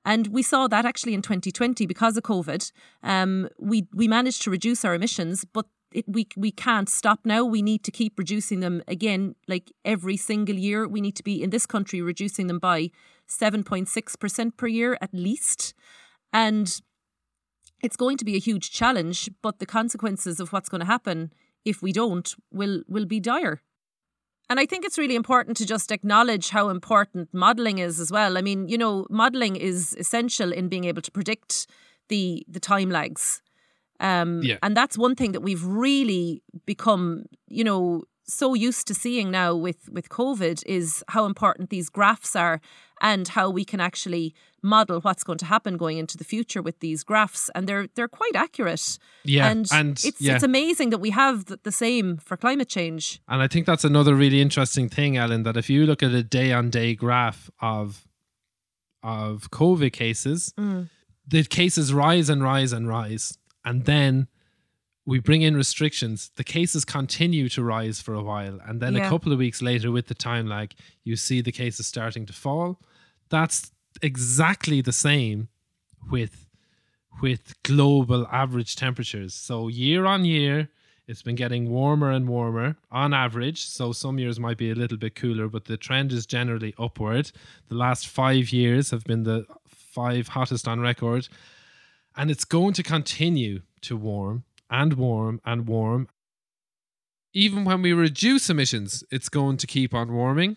And 0.04 0.26
we 0.26 0.42
saw 0.42 0.68
that 0.68 0.84
actually 0.84 1.14
in 1.14 1.22
2020 1.22 1.86
because 1.86 2.18
of 2.18 2.24
COVID. 2.24 2.70
Um, 3.02 3.48
we 3.58 3.86
we 3.94 4.06
managed 4.06 4.42
to 4.42 4.50
reduce 4.50 4.84
our 4.84 4.94
emissions, 4.94 5.46
but 5.50 5.64
it, 5.92 6.04
we 6.06 6.28
we 6.36 6.50
can't 6.50 6.88
stop 6.88 7.20
now. 7.24 7.44
We 7.44 7.62
need 7.62 7.82
to 7.84 7.90
keep 7.90 8.18
reducing 8.18 8.60
them 8.60 8.82
again, 8.86 9.34
like 9.46 9.72
every 9.84 10.16
single 10.16 10.56
year. 10.56 10.86
We 10.86 11.00
need 11.00 11.16
to 11.16 11.22
be 11.22 11.42
in 11.42 11.50
this 11.50 11.66
country 11.66 12.00
reducing 12.00 12.46
them 12.46 12.58
by 12.58 12.90
7.6 13.28 14.18
percent 14.18 14.56
per 14.56 14.66
year 14.66 14.98
at 15.00 15.12
least, 15.12 15.74
and 16.32 16.80
it's 17.82 17.96
going 17.96 18.16
to 18.18 18.24
be 18.24 18.36
a 18.36 18.40
huge 18.40 18.70
challenge. 18.70 19.30
But 19.42 19.58
the 19.58 19.66
consequences 19.66 20.40
of 20.40 20.52
what's 20.52 20.68
going 20.68 20.80
to 20.80 20.86
happen 20.86 21.32
if 21.64 21.82
we 21.82 21.92
don't 21.92 22.34
will 22.52 22.82
will 22.88 23.06
be 23.06 23.20
dire. 23.20 23.62
And 24.50 24.58
I 24.58 24.64
think 24.64 24.84
it's 24.84 24.96
really 24.96 25.14
important 25.14 25.58
to 25.58 25.66
just 25.66 25.92
acknowledge 25.92 26.48
how 26.50 26.70
important 26.70 27.28
modelling 27.34 27.78
is 27.78 28.00
as 28.00 28.10
well. 28.10 28.38
I 28.38 28.40
mean, 28.40 28.66
you 28.66 28.78
know, 28.78 29.06
modelling 29.10 29.56
is 29.56 29.94
essential 29.98 30.52
in 30.52 30.68
being 30.68 30.84
able 30.84 31.02
to 31.02 31.10
predict 31.10 31.66
the 32.08 32.44
the 32.48 32.60
time 32.60 32.90
lags. 32.90 33.42
Um, 34.00 34.42
Yeah. 34.42 34.58
And 34.62 34.76
that's 34.76 34.96
one 34.98 35.14
thing 35.14 35.32
that 35.32 35.40
we've 35.42 35.64
really 35.64 36.42
become, 36.66 37.24
you 37.48 37.64
know, 37.64 38.04
so 38.30 38.52
used 38.54 38.86
to 38.86 38.94
seeing 38.94 39.30
now 39.30 39.54
with 39.54 39.88
with 39.90 40.08
COVID 40.10 40.62
is 40.66 41.02
how 41.08 41.24
important 41.24 41.70
these 41.70 41.88
graphs 41.88 42.36
are 42.36 42.60
and 43.00 43.26
how 43.28 43.48
we 43.48 43.64
can 43.64 43.80
actually 43.80 44.34
model 44.62 45.00
what's 45.00 45.24
going 45.24 45.38
to 45.38 45.46
happen 45.46 45.76
going 45.78 45.96
into 45.98 46.18
the 46.18 46.24
future 46.24 46.60
with 46.60 46.78
these 46.80 47.04
graphs 47.04 47.48
and 47.54 47.66
they're 47.66 47.88
they're 47.94 48.08
quite 48.08 48.36
accurate 48.36 48.98
Yeah, 49.24 49.50
and, 49.50 49.66
and 49.72 49.92
it's 50.04 50.20
yeah. 50.20 50.34
it's 50.34 50.44
amazing 50.44 50.90
that 50.90 50.98
we 51.00 51.10
have 51.10 51.44
the, 51.46 51.58
the 51.62 51.72
same 51.72 52.18
for 52.18 52.36
climate 52.36 52.68
change 52.68 53.18
And 53.28 53.40
I 53.40 53.48
think 53.48 53.64
that's 53.66 53.84
another 53.84 54.14
really 54.14 54.40
interesting 54.42 54.90
thing, 54.90 55.16
Ellen, 55.16 55.44
that 55.44 55.56
if 55.56 55.70
you 55.70 55.86
look 55.86 56.02
at 56.02 56.12
a 56.12 56.22
day 56.22 56.52
on 56.52 56.68
day 56.70 56.94
graph 56.94 57.48
of 57.62 58.06
of 59.02 59.50
COVID 59.50 59.92
cases, 59.92 60.52
Mm. 60.58 60.88
the 61.26 61.44
cases 61.44 61.92
rise 61.94 62.28
and 62.28 62.42
rise 62.42 62.72
and 62.74 62.86
rise. 62.88 63.37
And 63.64 63.84
then 63.84 64.28
we 65.06 65.18
bring 65.18 65.40
in 65.40 65.56
restrictions, 65.56 66.30
the 66.36 66.44
cases 66.44 66.84
continue 66.84 67.48
to 67.48 67.62
rise 67.62 68.00
for 68.00 68.14
a 68.14 68.22
while. 68.22 68.60
And 68.66 68.80
then 68.80 68.94
Yeah. 68.94 69.06
a 69.06 69.08
couple 69.08 69.32
of 69.32 69.38
weeks 69.38 69.62
later, 69.62 69.90
with 69.90 70.06
the 70.08 70.14
time 70.14 70.46
lag, 70.46 70.74
you 71.02 71.16
see 71.16 71.40
the 71.40 71.52
cases 71.52 71.86
starting 71.86 72.26
to 72.26 72.32
fall. 72.34 72.78
That's 73.30 73.72
exactly 74.02 74.80
the 74.82 74.92
same 74.92 75.48
with 76.10 76.44
with 77.20 77.54
global 77.64 78.28
average 78.30 78.76
temperatures. 78.76 79.34
So 79.34 79.66
year 79.66 80.04
on 80.04 80.24
year, 80.24 80.68
it's 81.08 81.22
been 81.22 81.34
getting 81.34 81.68
warmer 81.68 82.12
and 82.12 82.28
warmer 82.28 82.76
on 82.92 83.12
average. 83.12 83.64
So 83.66 83.92
some 83.92 84.20
years 84.20 84.38
might 84.38 84.56
be 84.58 84.70
a 84.70 84.74
little 84.76 84.98
bit 84.98 85.16
cooler, 85.16 85.48
but 85.48 85.64
the 85.64 85.76
trend 85.76 86.12
is 86.12 86.26
generally 86.26 86.74
upward. 86.78 87.32
The 87.68 87.74
last 87.74 88.06
five 88.06 88.52
years 88.52 88.90
have 88.92 89.02
been 89.04 89.24
the 89.24 89.46
five 89.66 90.28
hottest 90.28 90.68
on 90.68 90.78
record. 90.80 91.28
And 92.18 92.32
it's 92.32 92.44
going 92.44 92.74
to 92.74 92.82
continue 92.82 93.62
to 93.82 93.96
warm 93.96 94.42
and 94.68 94.94
warm 94.94 95.40
and 95.44 95.68
warm. 95.68 96.08
Even 97.32 97.64
when 97.64 97.80
we 97.80 97.92
reduce 97.92 98.50
emissions, 98.50 99.04
it's 99.12 99.28
going 99.28 99.56
to 99.58 99.68
keep 99.68 99.94
on 99.94 100.12
warming. 100.12 100.56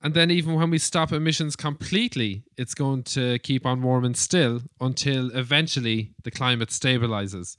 And 0.00 0.14
then 0.14 0.30
even 0.30 0.54
when 0.54 0.70
we 0.70 0.78
stop 0.78 1.12
emissions 1.12 1.56
completely, 1.56 2.44
it's 2.56 2.74
going 2.74 3.02
to 3.04 3.40
keep 3.40 3.66
on 3.66 3.82
warming 3.82 4.14
still 4.14 4.60
until 4.80 5.30
eventually 5.36 6.12
the 6.22 6.30
climate 6.30 6.68
stabilizes. 6.68 7.56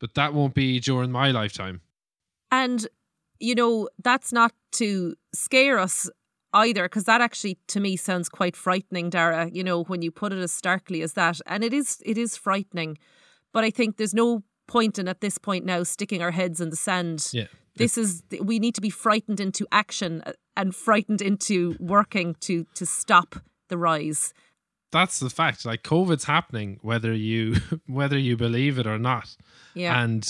But 0.00 0.14
that 0.14 0.34
won't 0.34 0.54
be 0.54 0.80
during 0.80 1.12
my 1.12 1.30
lifetime. 1.30 1.82
And, 2.50 2.84
you 3.38 3.54
know, 3.54 3.88
that's 4.02 4.32
not 4.32 4.52
to 4.72 5.14
scare 5.32 5.78
us 5.78 6.10
either, 6.52 6.84
because 6.84 7.04
that 7.04 7.20
actually 7.20 7.58
to 7.68 7.80
me 7.80 7.96
sounds 7.96 8.28
quite 8.28 8.56
frightening, 8.56 9.10
Darragh, 9.10 9.54
you 9.54 9.64
know, 9.64 9.84
when 9.84 10.02
you 10.02 10.10
put 10.10 10.32
it 10.32 10.38
as 10.38 10.52
starkly 10.52 11.02
as 11.02 11.14
that. 11.14 11.40
And 11.46 11.64
it 11.64 11.72
is 11.72 12.02
it 12.04 12.18
is 12.18 12.36
frightening. 12.36 12.98
But 13.52 13.64
I 13.64 13.70
think 13.70 13.96
there's 13.96 14.14
no 14.14 14.42
point 14.66 14.98
in 14.98 15.08
at 15.08 15.20
this 15.20 15.38
point 15.38 15.64
now 15.64 15.82
sticking 15.82 16.22
our 16.22 16.30
heads 16.30 16.60
in 16.60 16.70
the 16.70 16.76
sand. 16.76 17.28
Yeah. 17.32 17.46
This 17.76 17.96
is 17.96 18.22
we 18.42 18.58
need 18.58 18.74
to 18.74 18.80
be 18.80 18.90
frightened 18.90 19.40
into 19.40 19.66
action 19.72 20.22
uh, 20.26 20.32
and 20.56 20.74
frightened 20.74 21.22
into 21.22 21.76
working 21.80 22.36
to 22.40 22.66
to 22.74 22.86
stop 22.86 23.36
the 23.68 23.78
rise. 23.78 24.34
That's 24.92 25.20
the 25.20 25.30
fact. 25.30 25.64
Like 25.64 25.82
COVID's 25.82 26.24
happening 26.24 26.78
whether 26.82 27.12
you 27.12 27.56
whether 27.86 28.18
you 28.18 28.36
believe 28.36 28.78
it 28.78 28.86
or 28.86 28.98
not. 28.98 29.36
Yeah. 29.74 30.02
and 30.02 30.26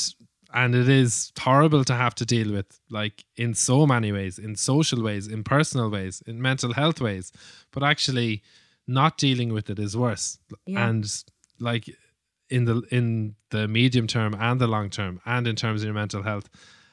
and 0.52 0.74
it 0.74 0.88
is 0.88 1.32
horrible 1.38 1.84
to 1.84 1.94
have 1.94 2.14
to 2.14 2.24
deal 2.26 2.52
with 2.52 2.80
like 2.90 3.24
in 3.36 3.54
so 3.54 3.86
many 3.86 4.12
ways 4.12 4.38
in 4.38 4.56
social 4.56 5.02
ways 5.02 5.26
in 5.26 5.44
personal 5.44 5.90
ways 5.90 6.22
in 6.26 6.40
mental 6.40 6.72
health 6.72 7.00
ways 7.00 7.32
but 7.72 7.82
actually 7.82 8.42
not 8.86 9.16
dealing 9.18 9.52
with 9.52 9.70
it 9.70 9.78
is 9.78 9.96
worse 9.96 10.38
Yeah. 10.66 10.88
and 10.88 11.04
like 11.58 11.84
in 12.48 12.64
the 12.64 12.82
in 12.90 13.34
the 13.50 13.68
medium 13.68 14.06
term 14.06 14.34
and 14.38 14.60
the 14.60 14.66
long 14.66 14.90
term 14.90 15.20
and 15.24 15.46
in 15.46 15.56
terms 15.56 15.82
of 15.82 15.86
your 15.86 15.94
mental 15.94 16.22
health 16.22 16.48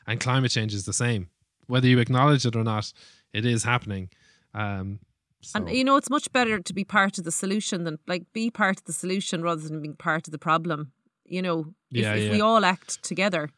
and 0.06 0.20
climate 0.20 0.52
change 0.52 0.74
is 0.74 0.86
the 0.86 0.94
same 0.94 1.30
whether 1.68 1.88
you 1.88 2.00
acknowledge 2.00 2.46
it 2.46 2.56
or 2.56 2.64
not 2.64 2.94
it 3.34 3.46
is 3.46 3.64
happening 3.64 4.10
um 4.54 5.00
so, 5.42 5.60
And 5.60 5.70
you 5.70 5.84
know, 5.84 5.98
it's 5.98 6.10
much 6.10 6.32
better 6.34 6.60
to 6.60 6.74
be 6.74 6.84
part 6.84 7.20
of 7.20 7.24
the 7.24 7.32
solution 7.32 7.84
than 7.84 8.00
like 8.08 8.24
be 8.34 8.50
part 8.50 8.80
of 8.80 8.86
the 8.86 8.92
solution 8.92 9.44
rather 9.44 9.62
than 9.62 9.82
being 9.84 9.96
part 9.96 10.28
of 10.28 10.32
the 10.32 10.40
problem. 10.40 10.92
You 11.28 11.42
know, 11.42 11.60
if, 11.92 12.04
Yeah, 12.04 12.16
if 12.16 12.24
yeah. 12.26 12.32
we 12.32 12.42
all 12.42 12.66
act 12.66 13.04
together. 13.04 13.50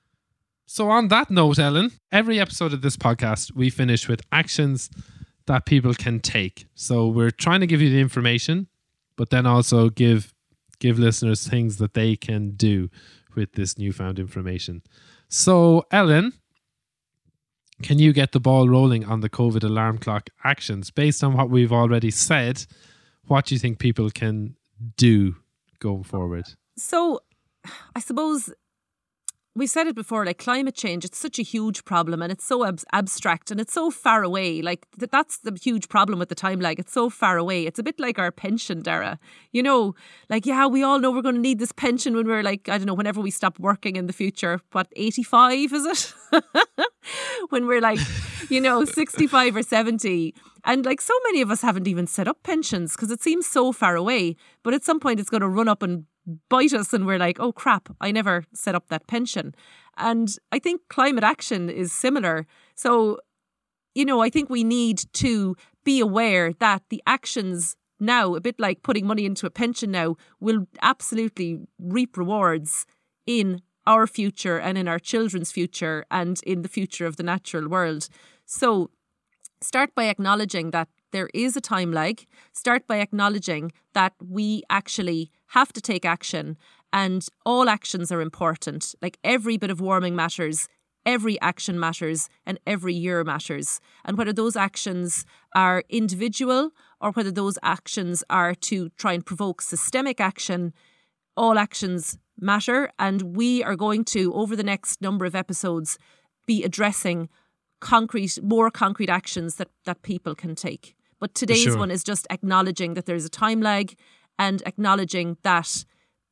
So, 0.65 0.89
on 0.89 1.07
that 1.07 1.31
note, 1.31 1.57
Ellen, 1.57 1.91
every 2.11 2.39
episode 2.39 2.73
of 2.73 2.81
this 2.81 2.95
podcast, 2.95 3.55
we 3.55 3.69
finish 3.69 4.07
with 4.07 4.21
actions 4.31 4.89
that 5.47 5.65
people 5.65 5.93
can 5.93 6.19
take. 6.19 6.67
So, 6.75 7.07
we're 7.07 7.31
trying 7.31 7.61
to 7.61 7.67
give 7.67 7.81
you 7.81 7.89
the 7.89 7.99
information, 7.99 8.67
but 9.15 9.29
then 9.29 9.45
also 9.45 9.89
give 9.89 10.33
give 10.79 10.97
listeners 10.97 11.47
things 11.47 11.77
that 11.77 11.93
they 11.93 12.15
can 12.15 12.51
do 12.51 12.89
with 13.35 13.53
this 13.53 13.77
newfound 13.77 14.17
information. 14.19 14.81
So, 15.27 15.85
Ellen, 15.91 16.33
can 17.81 17.99
you 17.99 18.13
get 18.13 18.31
the 18.31 18.39
ball 18.39 18.67
rolling 18.69 19.05
on 19.05 19.21
the 19.21 19.29
COVID 19.29 19.63
alarm 19.63 19.97
clock 19.97 20.29
actions 20.43 20.91
based 20.91 21.23
on 21.23 21.33
what 21.33 21.49
we've 21.49 21.71
already 21.73 22.11
said? 22.11 22.65
What 23.27 23.45
do 23.45 23.55
you 23.55 23.59
think 23.59 23.79
people 23.79 24.09
can 24.09 24.55
do 24.97 25.35
going 25.79 26.03
forward? 26.03 26.45
So, 26.77 27.21
I 27.95 27.99
suppose 27.99 28.51
we 29.55 29.67
said 29.67 29.87
it 29.87 29.95
before 29.95 30.25
like 30.25 30.37
climate 30.37 30.75
change 30.75 31.03
it's 31.03 31.17
such 31.17 31.39
a 31.39 31.41
huge 31.41 31.83
problem 31.83 32.21
and 32.21 32.31
it's 32.31 32.45
so 32.45 32.65
ab- 32.65 32.81
abstract 32.93 33.51
and 33.51 33.59
it's 33.59 33.73
so 33.73 33.91
far 33.91 34.23
away. 34.23 34.61
Like 34.61 34.87
th- 34.97 35.09
that's 35.11 35.39
the 35.39 35.57
huge 35.61 35.89
problem 35.89 36.19
with 36.19 36.29
the 36.29 36.35
time 36.35 36.59
lag 36.59 36.79
it's 36.79 36.93
so 36.93 37.09
far 37.09 37.37
away. 37.37 37.65
It's 37.65 37.79
a 37.79 37.83
bit 37.83 37.99
like 37.99 38.19
our 38.19 38.31
pension 38.31 38.81
Darragh. 38.81 39.17
You 39.51 39.63
know 39.63 39.95
like 40.29 40.45
yeah 40.45 40.67
we 40.67 40.83
all 40.83 40.99
know 40.99 41.11
we're 41.11 41.21
going 41.21 41.35
to 41.35 41.41
need 41.41 41.59
this 41.59 41.71
pension 41.71 42.15
when 42.15 42.27
we're 42.27 42.43
like 42.43 42.69
I 42.69 42.77
don't 42.77 42.87
know 42.87 42.93
whenever 42.93 43.21
we 43.21 43.31
stop 43.31 43.59
working 43.59 43.95
in 43.95 44.07
the 44.07 44.13
future. 44.13 44.61
What 44.71 44.87
85 44.95 45.73
is 45.73 45.85
it? 45.85 46.43
When 47.49 47.65
we're 47.65 47.81
like 47.81 47.99
you 48.49 48.61
know 48.61 48.85
65 48.85 49.55
or 49.55 49.63
70 49.63 50.35
and 50.65 50.85
like 50.85 51.01
so 51.01 51.13
many 51.25 51.41
of 51.41 51.49
us 51.49 51.61
haven't 51.61 51.87
even 51.87 52.07
set 52.07 52.27
up 52.27 52.43
pensions 52.43 52.93
because 52.93 53.11
it 53.11 53.21
seems 53.21 53.47
so 53.47 53.71
far 53.71 53.95
away 53.95 54.35
but 54.63 54.73
at 54.73 54.83
some 54.83 54.99
point 54.99 55.19
it's 55.19 55.29
going 55.29 55.41
to 55.41 55.47
run 55.47 55.67
up 55.67 55.81
and 55.81 56.05
bite 56.49 56.73
us 56.73 56.93
and 56.93 57.05
we're 57.05 57.19
like, 57.19 57.39
oh 57.39 57.51
crap, 57.51 57.89
I 57.99 58.11
never 58.11 58.45
set 58.53 58.75
up 58.75 58.87
that 58.89 59.07
pension. 59.07 59.55
And 59.97 60.33
I 60.51 60.59
think 60.59 60.81
climate 60.89 61.23
action 61.23 61.69
is 61.69 61.91
similar. 61.91 62.45
So, 62.75 63.19
you 63.95 64.05
know, 64.05 64.21
I 64.21 64.29
think 64.29 64.49
we 64.49 64.63
need 64.63 65.03
to 65.13 65.55
be 65.83 65.99
aware 65.99 66.53
that 66.53 66.83
the 66.89 67.01
actions 67.05 67.75
now, 67.99 68.35
a 68.35 68.41
bit 68.41 68.59
like 68.59 68.81
putting 68.83 69.05
money 69.05 69.25
into 69.25 69.45
a 69.45 69.49
pension 69.49 69.91
now, 69.91 70.15
will 70.39 70.67
absolutely 70.81 71.59
reap 71.77 72.15
rewards 72.17 72.85
in 73.25 73.61
our 73.85 74.07
future 74.07 74.57
and 74.57 74.77
in 74.77 74.87
our 74.87 74.99
children's 74.99 75.51
future 75.51 76.05
and 76.09 76.39
in 76.45 76.61
the 76.61 76.69
future 76.69 77.05
of 77.05 77.17
the 77.17 77.23
natural 77.23 77.67
world. 77.67 78.07
So, 78.45 78.91
start 79.61 79.93
by 79.95 80.05
acknowledging 80.05 80.71
that 80.71 80.87
there 81.11 81.29
is 81.33 81.55
a 81.55 81.61
time 81.61 81.91
lag. 81.91 82.25
Start 82.51 82.87
by 82.87 82.97
acknowledging 82.97 83.71
that 83.93 84.13
we 84.19 84.63
actually 84.69 85.31
have 85.47 85.73
to 85.73 85.81
take 85.81 86.05
action 86.05 86.57
and 86.91 87.27
all 87.45 87.69
actions 87.69 88.11
are 88.11 88.21
important. 88.21 88.95
Like 89.01 89.17
every 89.23 89.57
bit 89.57 89.69
of 89.69 89.81
warming 89.81 90.15
matters, 90.15 90.67
every 91.05 91.39
action 91.41 91.79
matters, 91.79 92.29
and 92.45 92.59
every 92.65 92.93
year 92.93 93.23
matters. 93.23 93.79
And 94.05 94.17
whether 94.17 94.33
those 94.33 94.55
actions 94.55 95.25
are 95.55 95.83
individual 95.89 96.71
or 96.99 97.11
whether 97.11 97.31
those 97.31 97.57
actions 97.63 98.23
are 98.29 98.53
to 98.55 98.89
try 98.89 99.13
and 99.13 99.25
provoke 99.25 99.61
systemic 99.61 100.19
action, 100.19 100.73
all 101.37 101.57
actions 101.57 102.17
matter. 102.39 102.91
And 102.99 103.35
we 103.35 103.63
are 103.63 103.75
going 103.75 104.03
to, 104.05 104.33
over 104.33 104.55
the 104.55 104.63
next 104.63 105.01
number 105.01 105.25
of 105.25 105.35
episodes, 105.35 105.97
be 106.45 106.63
addressing 106.63 107.29
concrete, 107.79 108.39
more 108.43 108.69
concrete 108.69 109.09
actions 109.09 109.55
that, 109.55 109.69
that 109.85 110.01
people 110.01 110.35
can 110.35 110.55
take. 110.55 110.95
But 111.19 111.35
today's 111.35 111.63
sure. 111.63 111.77
one 111.77 111.91
is 111.91 112.03
just 112.03 112.27
acknowledging 112.29 112.93
that 112.93 113.05
there's 113.05 113.25
a 113.25 113.29
time 113.29 113.61
lag 113.61 113.95
and 114.37 114.63
acknowledging 114.65 115.37
that 115.43 115.85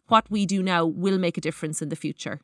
what 0.07 0.29
we 0.31 0.45
do 0.45 0.63
now 0.63 0.85
will 0.85 1.17
make 1.17 1.37
a 1.37 1.41
difference 1.41 1.81
in 1.81 1.89
the 1.89 1.95
future. 1.95 2.39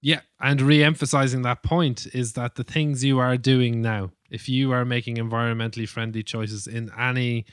Yeah, 0.00 0.20
and 0.40 0.62
re-emphasizing 0.62 1.42
that 1.42 1.62
point 1.62 2.06
is 2.14 2.34
that 2.34 2.54
the 2.54 2.64
things 2.64 3.04
you 3.04 3.18
are 3.18 3.36
doing 3.36 3.82
now, 3.82 4.12
if 4.30 4.48
you 4.48 4.72
are 4.72 4.84
making 4.84 5.16
environmentally 5.16 5.88
friendly 5.88 6.22
choices 6.22 6.66
in 6.66 6.90
any 6.96 7.44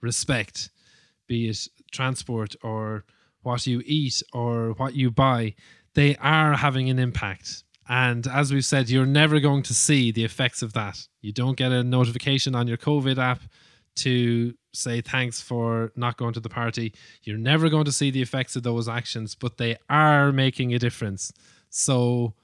respect, 0.00 0.70
be 1.26 1.48
it 1.48 1.68
transport 1.90 2.54
or 2.62 3.04
what 3.42 3.66
you 3.66 3.82
eat 3.84 4.22
or 4.32 4.72
what 4.76 4.94
you 4.94 5.10
buy, 5.10 5.54
they 5.94 6.16
are 6.16 6.54
having 6.54 6.88
an 6.88 6.98
impact. 6.98 7.64
And 7.88 8.26
as 8.26 8.52
we've 8.52 8.64
said, 8.64 8.90
you're 8.90 9.06
never 9.06 9.40
going 9.40 9.62
to 9.64 9.74
see 9.74 10.12
the 10.12 10.24
effects 10.24 10.62
of 10.62 10.74
that. 10.74 11.06
You 11.22 11.32
don't 11.32 11.56
get 11.56 11.72
a 11.72 11.82
notification 11.82 12.54
on 12.54 12.68
your 12.68 12.76
COVID 12.76 13.16
app 13.18 13.40
to 13.96 14.54
say 14.74 15.00
thanks 15.00 15.40
for 15.40 15.92
not 15.96 16.16
going 16.16 16.34
to 16.34 16.40
the 16.40 16.48
party. 16.48 16.92
You're 17.22 17.38
never 17.38 17.68
going 17.68 17.86
to 17.86 17.92
see 17.92 18.10
the 18.10 18.22
effects 18.22 18.56
of 18.56 18.62
those 18.62 18.88
actions, 18.88 19.34
but 19.34 19.56
they 19.56 19.76
are 19.88 20.32
making 20.32 20.74
a 20.74 20.78
difference. 20.78 21.32
So 21.70 22.34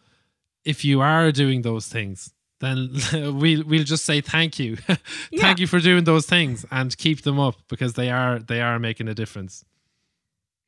if 0.65 0.85
you 0.85 1.01
are 1.01 1.31
doing 1.31 1.63
those 1.63 1.89
things, 1.89 2.33
then 2.61 2.91
we'll 3.13 3.65
we'll 3.65 3.85
just 3.85 4.05
say 4.05 4.21
thank 4.21 4.59
you. 4.59 4.79
Yeah. 5.31 5.43
thank 5.43 5.59
you 5.59 5.67
for 5.67 5.81
doing 5.81 6.05
those 6.05 6.27
things 6.27 6.65
and 6.71 6.97
keep 6.97 7.23
them 7.23 7.41
up 7.41 7.57
because 7.69 7.95
they 7.95 8.11
are 8.11 8.39
they 8.39 8.61
are 8.61 8.79
making 8.79 9.09
a 9.09 9.15
difference. 9.15 9.65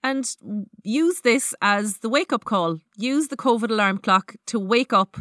And 0.07 0.25
use 0.85 1.23
this 1.23 1.53
as 1.61 1.99
the 1.99 2.09
wake 2.09 2.33
up 2.33 2.45
call. 2.45 2.79
Use 2.97 3.27
the 3.27 3.37
COVID 3.37 3.71
alarm 3.71 3.99
clock 3.99 4.37
to 4.47 4.61
wake 4.61 4.93
up, 4.93 5.17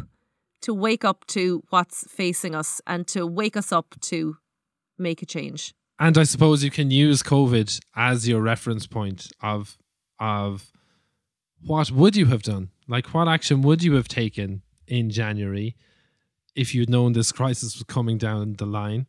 to 0.60 0.72
wake 0.72 1.04
up 1.04 1.26
to 1.26 1.64
what's 1.70 2.08
facing 2.08 2.54
us 2.54 2.80
and 2.86 3.04
to 3.08 3.26
wake 3.26 3.56
us 3.56 3.72
up 3.72 3.96
to 4.02 4.36
make 4.96 5.22
a 5.22 5.26
change. 5.26 5.74
And 5.98 6.16
I 6.16 6.22
suppose 6.22 6.62
you 6.62 6.70
can 6.70 6.92
use 6.92 7.20
COVID 7.24 7.80
as 7.96 8.28
your 8.28 8.40
reference 8.40 8.86
point 8.86 9.32
of 9.42 9.76
of 10.20 10.70
what 11.64 11.90
would 11.90 12.14
you 12.14 12.26
have 12.26 12.44
done? 12.44 12.70
Like 12.86 13.12
what 13.12 13.26
action 13.26 13.62
would 13.62 13.82
you 13.82 13.94
have 13.94 14.06
taken 14.06 14.62
in 14.86 15.10
January 15.10 15.74
if 16.54 16.76
you'd 16.76 16.90
known 16.90 17.12
this 17.12 17.32
crisis 17.32 17.74
was 17.74 17.82
coming 17.82 18.18
down 18.18 18.52
the 18.52 18.66
line? 18.66 19.06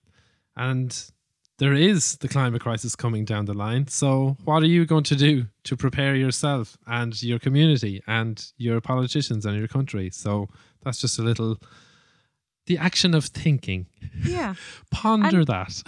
And 0.55 1.11
there 1.57 1.73
is 1.73 2.17
the 2.17 2.27
climate 2.27 2.61
crisis 2.61 2.95
coming 2.95 3.25
down 3.25 3.45
the 3.45 3.53
line. 3.53 3.87
So, 3.87 4.37
what 4.45 4.63
are 4.63 4.67
you 4.67 4.85
going 4.85 5.03
to 5.05 5.15
do 5.15 5.47
to 5.63 5.75
prepare 5.75 6.15
yourself 6.15 6.77
and 6.85 7.21
your 7.21 7.39
community 7.39 8.01
and 8.07 8.43
your 8.57 8.79
politicians 8.81 9.45
and 9.45 9.57
your 9.57 9.67
country? 9.67 10.09
So, 10.11 10.49
that's 10.83 11.01
just 11.01 11.19
a 11.19 11.23
little 11.23 11.57
the 12.67 12.77
action 12.77 13.15
of 13.15 13.25
thinking. 13.25 13.87
Yeah. 14.23 14.53
Ponder 14.91 15.39
and, 15.39 15.47
that. 15.47 15.81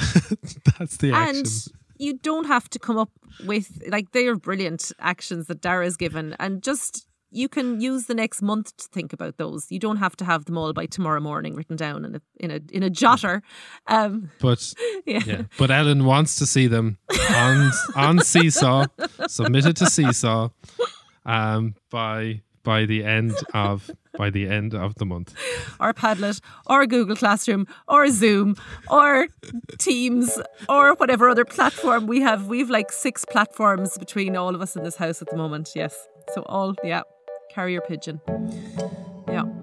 that's 0.79 0.97
the 0.97 1.11
action. 1.11 1.37
And 1.37 1.67
you 1.97 2.17
don't 2.17 2.45
have 2.45 2.69
to 2.69 2.79
come 2.79 2.97
up 2.97 3.11
with 3.45 3.83
like 3.87 4.11
they 4.11 4.27
are 4.27 4.35
brilliant 4.35 4.91
actions 4.99 5.47
that 5.47 5.61
Darragh's 5.61 5.97
given 5.97 6.35
and 6.39 6.63
just 6.63 7.05
you 7.31 7.47
can 7.47 7.79
use 7.79 8.05
the 8.05 8.13
next 8.13 8.41
month 8.41 8.75
to 8.77 8.87
think 8.87 9.13
about 9.13 9.37
those. 9.37 9.71
You 9.71 9.79
don't 9.79 9.97
have 9.97 10.15
to 10.17 10.25
have 10.25 10.45
them 10.45 10.57
all 10.57 10.73
by 10.73 10.85
tomorrow 10.85 11.19
morning 11.19 11.55
written 11.55 11.75
down 11.75 12.05
in 12.05 12.15
a 12.15 12.21
in 12.39 12.51
a 12.51 12.59
in 12.71 12.83
a 12.83 12.89
jotter. 12.89 13.41
Um, 13.87 14.31
but 14.39 14.73
yeah. 15.05 15.21
yeah. 15.25 15.41
but 15.57 15.71
Ellen 15.71 16.05
wants 16.05 16.35
to 16.37 16.45
see 16.45 16.67
them 16.67 16.97
on 17.31 17.71
on 17.95 18.19
Seesaw, 18.19 18.87
submitted 19.27 19.75
to 19.77 19.85
Seesaw, 19.85 20.49
um, 21.25 21.75
by 21.91 22.41
by 22.63 22.85
the 22.85 23.03
end 23.03 23.35
of 23.53 23.91
by 24.17 24.29
the 24.31 24.47
end 24.47 24.73
of 24.73 24.95
the 24.95 25.05
month. 25.05 25.35
Or 25.79 25.93
Padlet, 25.93 26.41
or 26.65 26.85
Google 26.87 27.15
Classroom, 27.15 27.67
or 27.87 28.09
Zoom, 28.09 28.55
or 28.89 29.27
Teams, 29.77 30.39
or 30.67 30.95
whatever 30.95 31.29
other 31.29 31.45
platform 31.45 32.07
we 32.07 32.21
have. 32.21 32.47
We've 32.47 32.69
like 32.69 32.91
six 32.91 33.23
platforms 33.23 33.97
between 33.97 34.35
all 34.35 34.55
of 34.55 34.61
us 34.61 34.75
in 34.75 34.83
this 34.83 34.95
house 34.95 35.21
at 35.21 35.29
the 35.29 35.37
moment. 35.37 35.69
Yes. 35.75 35.95
So 36.33 36.41
all 36.43 36.75
yeah 36.83 37.01
carrier 37.59 37.81
pigeon. 37.81 38.21
Yeah. 39.27 39.43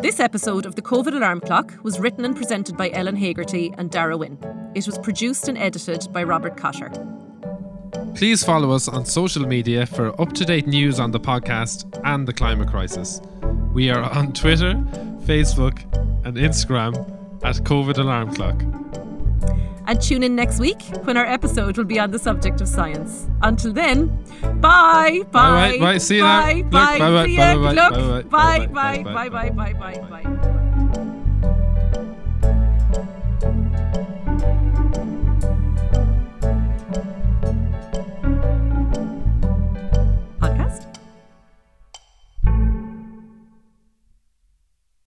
This 0.00 0.20
episode 0.20 0.66
of 0.66 0.76
the 0.76 0.82
COVID 0.82 1.16
Alarm 1.16 1.40
Clock 1.40 1.72
was 1.82 1.98
written 1.98 2.24
and 2.24 2.36
presented 2.36 2.76
by 2.76 2.90
Ellen 2.90 3.16
Hegarty 3.16 3.72
and 3.78 3.90
Darragh 3.90 4.18
Wynne. 4.18 4.38
It 4.74 4.86
was 4.86 4.98
produced 4.98 5.48
and 5.48 5.58
edited 5.58 6.06
by 6.12 6.22
Robert 6.22 6.56
Cotter. 6.56 6.90
Please 8.14 8.44
follow 8.44 8.70
us 8.70 8.86
on 8.86 9.06
social 9.06 9.46
media 9.46 9.86
for 9.86 10.20
up 10.20 10.32
to 10.34 10.44
date 10.44 10.68
news 10.68 11.00
on 11.00 11.10
the 11.10 11.18
podcast 11.18 12.00
and 12.04 12.28
the 12.28 12.34
climate 12.34 12.68
crisis. 12.68 13.20
We 13.72 13.90
are 13.90 14.02
on 14.02 14.32
Twitter, 14.32 14.74
Facebook, 15.26 15.82
and 16.24 16.36
Instagram 16.36 16.94
at 17.44 17.56
COVID 17.56 17.98
Alarm 17.98 18.34
Clock. 18.34 18.62
And 19.86 20.00
tune 20.00 20.22
in 20.22 20.34
next 20.34 20.58
week 20.60 20.80
when 21.04 21.16
our 21.16 21.26
episode 21.26 21.76
will 21.76 21.84
be 21.84 21.98
on 21.98 22.10
the 22.10 22.18
subject 22.18 22.60
of 22.62 22.68
science. 22.68 23.28
Until 23.42 23.72
then, 23.72 24.06
bye, 24.60 25.20
bye, 25.30 25.76
bye, 25.76 25.78
bye. 25.78 25.98
See 25.98 26.16
you 26.16 26.22
bye, 26.22 26.62
now. 26.62 26.70
Bye, 26.70 26.98
bye, 26.98 27.10
bye, 27.10 27.26
bye, 27.26 27.56
bye, 27.56 27.74
bye, 27.74 28.22
bye, 28.22 28.22
bye, 28.22 28.66
bye, 28.66 29.02
bye, 29.02 29.28
bye, 29.28 29.50
bye, 29.50 29.72
bye, 29.72 29.72
bye, 29.74 30.22
bye. 30.22 30.60